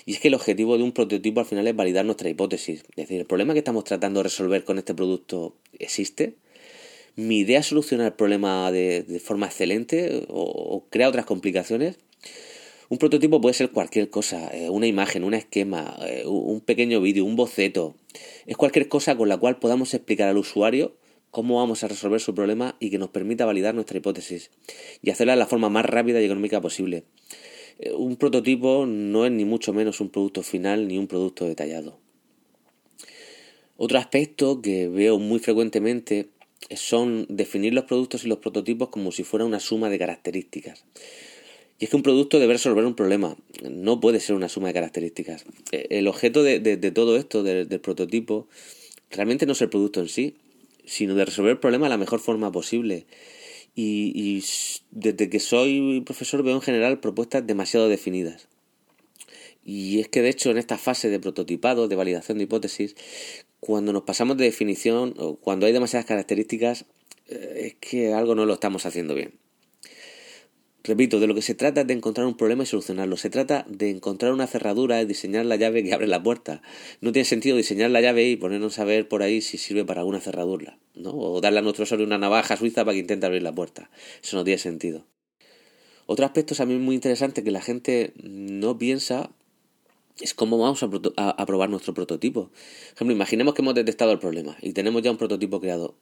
Y 0.06 0.14
es 0.14 0.20
que 0.20 0.30
el 0.30 0.36
objetivo 0.36 0.78
de 0.78 0.84
un 0.84 0.94
prototipo 0.94 1.42
al 1.42 1.46
final 1.46 1.68
es 1.68 1.76
validar 1.76 2.06
nuestra 2.06 2.30
hipótesis. 2.30 2.84
Es 2.92 2.96
decir, 2.96 3.20
el 3.20 3.26
problema 3.26 3.54
que 3.54 3.60
estamos 3.60 3.84
tratando 3.84 4.20
de 4.20 4.24
resolver 4.24 4.64
con 4.64 4.78
este 4.78 4.94
producto 4.96 5.56
existe. 5.80 6.36
Mi 7.16 7.40
idea 7.40 7.60
es 7.60 7.66
solucionar 7.66 8.08
el 8.08 8.14
problema 8.14 8.72
de, 8.72 9.22
forma 9.24 9.48
excelente 9.48 10.26
o, 10.30 10.86
crea 10.90 11.10
otras 11.10 11.26
complicaciones. 11.26 11.98
Un 12.90 13.00
prototipo 13.00 13.42
puede 13.42 13.54
ser 13.54 13.72
cualquier 13.72 14.10
cosa, 14.10 14.50
eh, 14.54 14.70
una 14.70 14.88
imagen, 14.88 15.26
un 15.26 15.34
esquema, 15.34 15.98
eh, 16.08 16.26
un 16.26 16.62
pequeño 16.62 17.02
vídeo, 17.02 17.26
un 17.26 17.36
boceto. 17.36 17.96
Es 18.46 18.56
cualquier 18.56 18.88
cosa 18.88 19.18
con 19.18 19.28
la 19.28 19.38
cual 19.38 19.60
podamos 19.60 19.94
explicar 19.94 20.30
al 20.30 20.38
usuario 20.38 20.96
cómo 21.32 21.58
vamos 21.58 21.84
a 21.84 21.88
resolver 21.88 22.20
su 22.20 22.34
problema 22.34 22.76
y 22.80 22.90
que 22.90 22.98
nos 22.98 23.10
permita 23.10 23.46
validar 23.46 23.76
nuestra 23.76 23.98
hipótesis 23.98 24.52
y 25.02 25.10
hacerla 25.10 25.34
de 25.34 25.40
la 25.40 25.48
forma 25.48 25.70
más 25.70 25.86
rápida 25.86 26.22
y 26.22 26.26
económica 26.26 26.62
posible. 26.62 27.04
Eh, 27.80 27.92
un 27.94 28.16
prototipo 28.16 28.86
no 28.86 29.26
es 29.26 29.32
ni 29.32 29.46
mucho 29.46 29.74
menos 29.74 30.02
un 30.02 30.10
producto 30.10 30.44
final 30.44 30.88
ni 30.88 30.98
un 30.98 31.08
producto 31.08 31.46
detallado. 31.46 32.00
Otro 33.76 34.00
aspecto 34.00 34.62
que 34.62 34.88
veo 34.88 35.20
muy 35.20 35.40
frecuentemente 35.40 36.30
son 36.76 37.28
definir 37.30 37.74
los 37.74 37.86
productos 37.86 38.26
y 38.26 38.28
los 38.28 38.40
prototipos 38.40 38.90
como 38.90 39.12
si 39.12 39.24
fuera 39.24 39.46
una 39.46 39.60
suma 39.60 39.90
de 39.90 40.00
características. 40.00 40.86
Y 41.80 41.86
es 41.86 41.92
que 41.92 41.96
un 41.96 42.02
producto 42.02 42.40
debe 42.40 42.54
resolver 42.54 42.86
un 42.86 42.96
problema, 42.96 43.38
no 43.70 44.00
puede 44.00 44.20
ser 44.20 44.36
una 44.36 44.50
suma 44.50 44.70
de 44.70 44.74
características. 44.74 45.46
Eh, 45.72 45.86
el 45.92 46.08
objeto 46.08 46.42
de, 46.42 46.60
todo 46.92 47.18
esto, 47.18 47.44
del 47.44 47.68
prototipo, 47.80 48.48
realmente 49.12 49.46
no 49.46 49.52
es 49.52 49.62
el 49.62 49.70
producto 49.70 50.00
en 50.00 50.10
sí, 50.10 50.38
sino 50.88 51.14
de 51.14 51.26
resolver 51.26 51.52
el 51.52 51.60
problema 51.60 51.86
de 51.86 51.92
la 51.92 51.98
mejor 51.98 52.20
forma 52.20 52.52
posible. 52.52 53.06
Y, 53.76 54.44
desde 54.90 55.30
que 55.30 55.40
soy 55.40 56.02
profesor 56.02 56.42
veo 56.42 56.56
en 56.56 56.62
general 56.62 57.00
propuestas 57.00 57.46
demasiado 57.46 57.90
definidas. 57.90 58.48
Y 59.64 60.00
es 60.00 60.08
que 60.08 60.24
de 60.24 60.30
hecho 60.30 60.50
en 60.50 60.58
esta 60.58 60.78
fase 60.80 61.10
de 61.10 61.20
prototipado, 61.20 61.88
de 61.88 61.96
validación 61.96 62.40
de 62.40 62.46
hipótesis, 62.46 62.96
cuando 63.60 63.94
nos 63.94 64.04
pasamos 64.04 64.38
de 64.38 64.46
definición 64.46 65.14
o 65.18 65.36
cuando 65.36 65.68
hay 65.68 65.74
demasiadas 65.74 66.06
características, 66.06 66.86
eh, 67.28 67.68
es 67.68 67.76
que 67.76 68.14
algo 68.14 68.34
no 68.34 68.46
lo 68.46 68.54
estamos 68.54 68.86
haciendo 68.86 69.14
bien. 69.14 69.34
Repito, 70.88 71.20
de 71.20 71.28
lo 71.28 71.36
que 71.36 71.42
se 71.42 71.54
trata 71.54 71.82
es 71.82 71.88
de 71.88 71.94
encontrar 71.94 72.26
un 72.28 72.38
problema 72.38 72.64
y 72.64 72.66
solucionarlo. 72.66 73.18
Se 73.18 73.30
trata 73.30 73.66
de 73.68 73.90
encontrar 73.90 74.32
una 74.32 74.48
cerradura 74.48 75.02
y 75.02 75.06
diseñar 75.06 75.46
la 75.46 75.58
llave 75.58 75.84
que 75.84 75.94
abre 75.94 76.08
la 76.08 76.24
puerta. 76.24 76.62
No 77.02 77.12
tiene 77.12 77.26
sentido 77.26 77.58
diseñar 77.58 77.92
la 77.92 78.00
llave 78.00 78.30
y 78.30 78.38
ponernos 78.38 78.80
a 78.80 78.86
ver 78.86 79.10
por 79.10 79.22
ahí 79.22 79.42
si 79.42 79.58
sirve 79.58 79.84
para 79.84 80.00
alguna 80.00 80.22
cerradura, 80.22 80.80
¿no? 80.96 81.12
O 81.12 81.42
darle 81.42 81.60
a 81.60 81.62
nuestro 81.62 81.84
usuario 81.84 82.06
una 82.06 82.18
navaja 82.18 82.56
suiza 82.56 82.86
para 82.86 82.94
que 82.94 83.00
intente 83.00 83.26
abrir 83.26 83.44
la 83.44 83.54
puerta. 83.54 83.90
Eso 84.24 84.38
no 84.38 84.46
tiene 84.46 84.60
sentido. 84.60 85.06
Otro 86.06 86.26
aspecto 86.26 86.56
también 86.56 86.82
muy 86.82 86.96
interesante 86.96 87.44
que 87.44 87.52
la 87.52 87.62
gente 87.62 88.14
no 88.24 88.78
piensa 88.78 89.30
es 90.22 90.34
cómo 90.34 90.58
vamos 90.58 90.82
a, 90.84 91.30
a, 91.30 91.46
probar 91.46 91.70
nuestro 91.70 91.94
prototipo. 91.94 92.44
Por 92.44 92.96
ejemplo, 92.96 93.14
imaginemos 93.14 93.56
que 93.56 93.62
hemos 93.62 93.76
detectado 93.76 94.14
el 94.14 94.20
problema 94.20 94.56
y 94.62 94.72
tenemos 94.72 95.02
ya 95.02 95.12
un 95.12 95.18
prototipo 95.18 95.60
creado. 95.60 95.96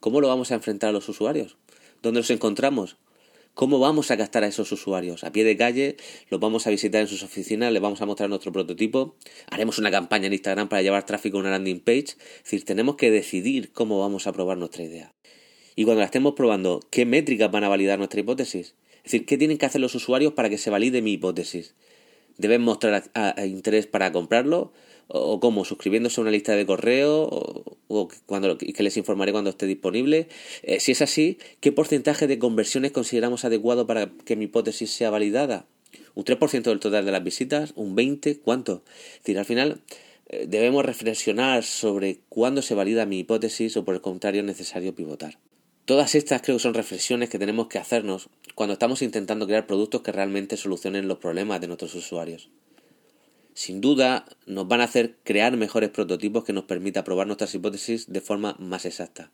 ¿Cómo 0.00 0.22
lo 0.22 0.28
vamos 0.28 0.50
a 0.50 0.54
enfrentar 0.54 0.88
a 0.88 0.92
los 0.92 1.10
usuarios? 1.10 1.58
¿Dónde 2.02 2.20
los 2.20 2.30
encontramos? 2.30 2.96
¿Cómo 3.54 3.78
vamos 3.78 4.10
a 4.10 4.16
captar 4.16 4.42
a 4.42 4.48
esos 4.48 4.72
usuarios? 4.72 5.22
A 5.22 5.30
pie 5.30 5.44
de 5.44 5.56
calle, 5.56 5.96
los 6.28 6.40
vamos 6.40 6.66
a 6.66 6.70
visitar 6.70 7.00
en 7.00 7.06
sus 7.06 7.22
oficinas, 7.22 7.72
les 7.72 7.80
vamos 7.80 8.02
a 8.02 8.06
mostrar 8.06 8.28
nuestro 8.28 8.50
prototipo, 8.50 9.14
haremos 9.48 9.78
una 9.78 9.92
campaña 9.92 10.26
en 10.26 10.32
Instagram 10.32 10.68
para 10.68 10.82
llevar 10.82 11.06
tráfico 11.06 11.36
a 11.36 11.40
una 11.40 11.50
landing 11.50 11.78
page. 11.78 12.16
Es 12.38 12.42
decir, 12.42 12.64
tenemos 12.64 12.96
que 12.96 13.12
decidir 13.12 13.70
cómo 13.70 14.00
vamos 14.00 14.26
a 14.26 14.32
probar 14.32 14.58
nuestra 14.58 14.82
idea. 14.82 15.14
Y 15.76 15.84
cuando 15.84 16.00
la 16.00 16.06
estemos 16.06 16.34
probando, 16.34 16.80
¿qué 16.90 17.06
métricas 17.06 17.48
van 17.52 17.62
a 17.62 17.68
validar 17.68 17.96
nuestra 17.96 18.18
hipótesis? 18.18 18.74
Es 18.96 19.12
decir, 19.12 19.24
¿qué 19.24 19.38
tienen 19.38 19.56
que 19.56 19.66
hacer 19.66 19.80
los 19.80 19.94
usuarios 19.94 20.32
para 20.32 20.50
que 20.50 20.58
se 20.58 20.70
valide 20.70 21.00
mi 21.00 21.12
hipótesis? 21.12 21.76
¿Deben 22.36 22.62
mostrar 22.62 23.04
interés 23.46 23.86
para 23.86 24.10
comprarlo? 24.10 24.72
O 25.08 25.40
cómo, 25.40 25.64
suscribiéndose 25.64 26.20
a 26.20 26.22
una 26.22 26.30
lista 26.30 26.56
de 26.56 26.66
correo 26.66 27.28
o, 27.88 28.08
cuando, 28.26 28.58
que 28.58 28.82
les 28.82 28.96
informaré 28.96 29.32
cuando 29.32 29.50
esté 29.50 29.66
disponible. 29.66 30.28
Eh, 30.62 30.80
si 30.80 30.92
es 30.92 31.02
así, 31.02 31.38
¿qué 31.60 31.72
porcentaje 31.72 32.26
de 32.26 32.38
conversiones 32.38 32.92
consideramos 32.92 33.44
adecuado 33.44 33.86
para 33.86 34.10
que 34.24 34.36
mi 34.36 34.46
hipótesis 34.46 34.90
sea 34.90 35.10
validada? 35.10 35.66
¿Un 36.14 36.24
3% 36.24 36.62
del 36.62 36.80
total 36.80 37.04
de 37.04 37.12
las 37.12 37.24
visitas? 37.24 37.72
¿Un 37.76 37.96
20%? 37.96 38.40
¿Cuánto? 38.42 38.82
Es 39.14 39.20
decir, 39.20 39.38
al 39.38 39.44
final 39.44 39.80
eh, 40.28 40.46
debemos 40.48 40.84
reflexionar 40.84 41.62
sobre 41.64 42.20
cuándo 42.28 42.62
se 42.62 42.74
valida 42.74 43.06
mi 43.06 43.20
hipótesis 43.20 43.76
o 43.76 43.84
por 43.84 43.94
el 43.94 44.00
contrario 44.00 44.40
es 44.40 44.46
necesario 44.46 44.94
pivotar. 44.94 45.38
Todas 45.84 46.14
estas 46.14 46.40
creo 46.40 46.56
que 46.56 46.62
son 46.62 46.72
reflexiones 46.72 47.28
que 47.28 47.38
tenemos 47.38 47.68
que 47.68 47.78
hacernos 47.78 48.30
cuando 48.54 48.72
estamos 48.72 49.02
intentando 49.02 49.46
crear 49.46 49.66
productos 49.66 50.00
que 50.00 50.12
realmente 50.12 50.56
solucionen 50.56 51.08
los 51.08 51.18
problemas 51.18 51.60
de 51.60 51.66
nuestros 51.66 51.94
usuarios 51.94 52.48
sin 53.54 53.80
duda 53.80 54.26
nos 54.46 54.66
van 54.66 54.80
a 54.80 54.84
hacer 54.84 55.16
crear 55.22 55.56
mejores 55.56 55.90
prototipos 55.90 56.44
que 56.44 56.52
nos 56.52 56.64
permita 56.64 57.04
probar 57.04 57.28
nuestras 57.28 57.54
hipótesis 57.54 58.12
de 58.12 58.20
forma 58.20 58.56
más 58.58 58.84
exacta. 58.84 59.30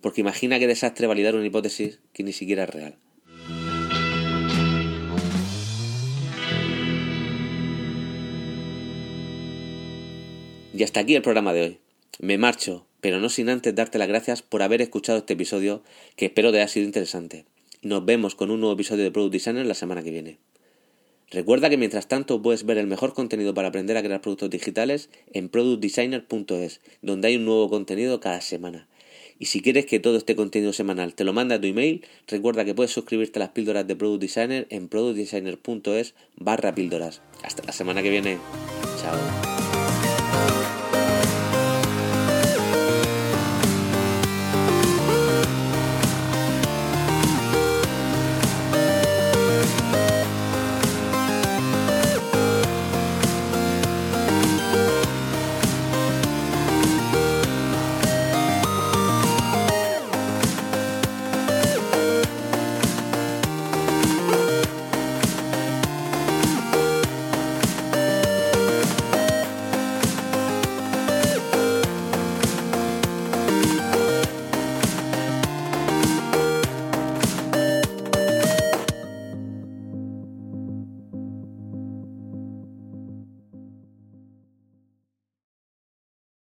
Porque 0.00 0.20
imagina 0.20 0.60
qué 0.60 0.68
desastre 0.68 1.08
validar 1.08 1.34
una 1.34 1.44
hipótesis 1.44 1.98
que 2.12 2.22
ni 2.22 2.32
siquiera 2.32 2.62
es 2.62 2.70
real. 2.70 2.96
Y 10.72 10.84
hasta 10.84 11.00
aquí 11.00 11.16
el 11.16 11.22
programa 11.22 11.52
de 11.52 11.62
hoy. 11.62 11.78
Me 12.20 12.38
marcho, 12.38 12.86
pero 13.00 13.18
no 13.18 13.28
sin 13.30 13.48
antes 13.48 13.74
darte 13.74 13.98
las 13.98 14.06
gracias 14.06 14.42
por 14.42 14.62
haber 14.62 14.80
escuchado 14.80 15.18
este 15.18 15.32
episodio 15.32 15.82
que 16.14 16.26
espero 16.26 16.52
te 16.52 16.58
haya 16.58 16.68
sido 16.68 16.86
interesante. 16.86 17.46
Nos 17.82 18.04
vemos 18.04 18.36
con 18.36 18.52
un 18.52 18.60
nuevo 18.60 18.74
episodio 18.74 19.02
de 19.02 19.10
Product 19.10 19.32
Designer 19.32 19.66
la 19.66 19.74
semana 19.74 20.04
que 20.04 20.12
viene. 20.12 20.38
Recuerda 21.30 21.68
que 21.68 21.76
mientras 21.76 22.08
tanto 22.08 22.40
puedes 22.40 22.64
ver 22.64 22.78
el 22.78 22.86
mejor 22.86 23.12
contenido 23.12 23.52
para 23.52 23.68
aprender 23.68 23.96
a 23.96 24.02
crear 24.02 24.20
productos 24.20 24.50
digitales 24.50 25.10
en 25.32 25.48
productdesigner.es, 25.48 26.80
donde 27.02 27.28
hay 27.28 27.36
un 27.36 27.44
nuevo 27.44 27.68
contenido 27.68 28.20
cada 28.20 28.40
semana. 28.40 28.88
Y 29.38 29.46
si 29.46 29.60
quieres 29.60 29.86
que 29.86 30.00
todo 30.00 30.16
este 30.16 30.34
contenido 30.34 30.72
semanal 30.72 31.14
te 31.14 31.24
lo 31.24 31.32
mande 31.32 31.54
a 31.54 31.60
tu 31.60 31.66
email, 31.66 32.04
recuerda 32.26 32.64
que 32.64 32.74
puedes 32.74 32.90
suscribirte 32.90 33.38
a 33.38 33.40
las 33.40 33.50
píldoras 33.50 33.86
de 33.86 33.94
Product 33.94 34.20
Designer 34.20 34.66
en 34.70 34.88
productdesigner.es 34.88 36.14
barra 36.36 36.74
píldoras. 36.74 37.22
Hasta 37.42 37.62
la 37.62 37.72
semana 37.72 38.02
que 38.02 38.10
viene. 38.10 38.38
Chao. 39.00 39.57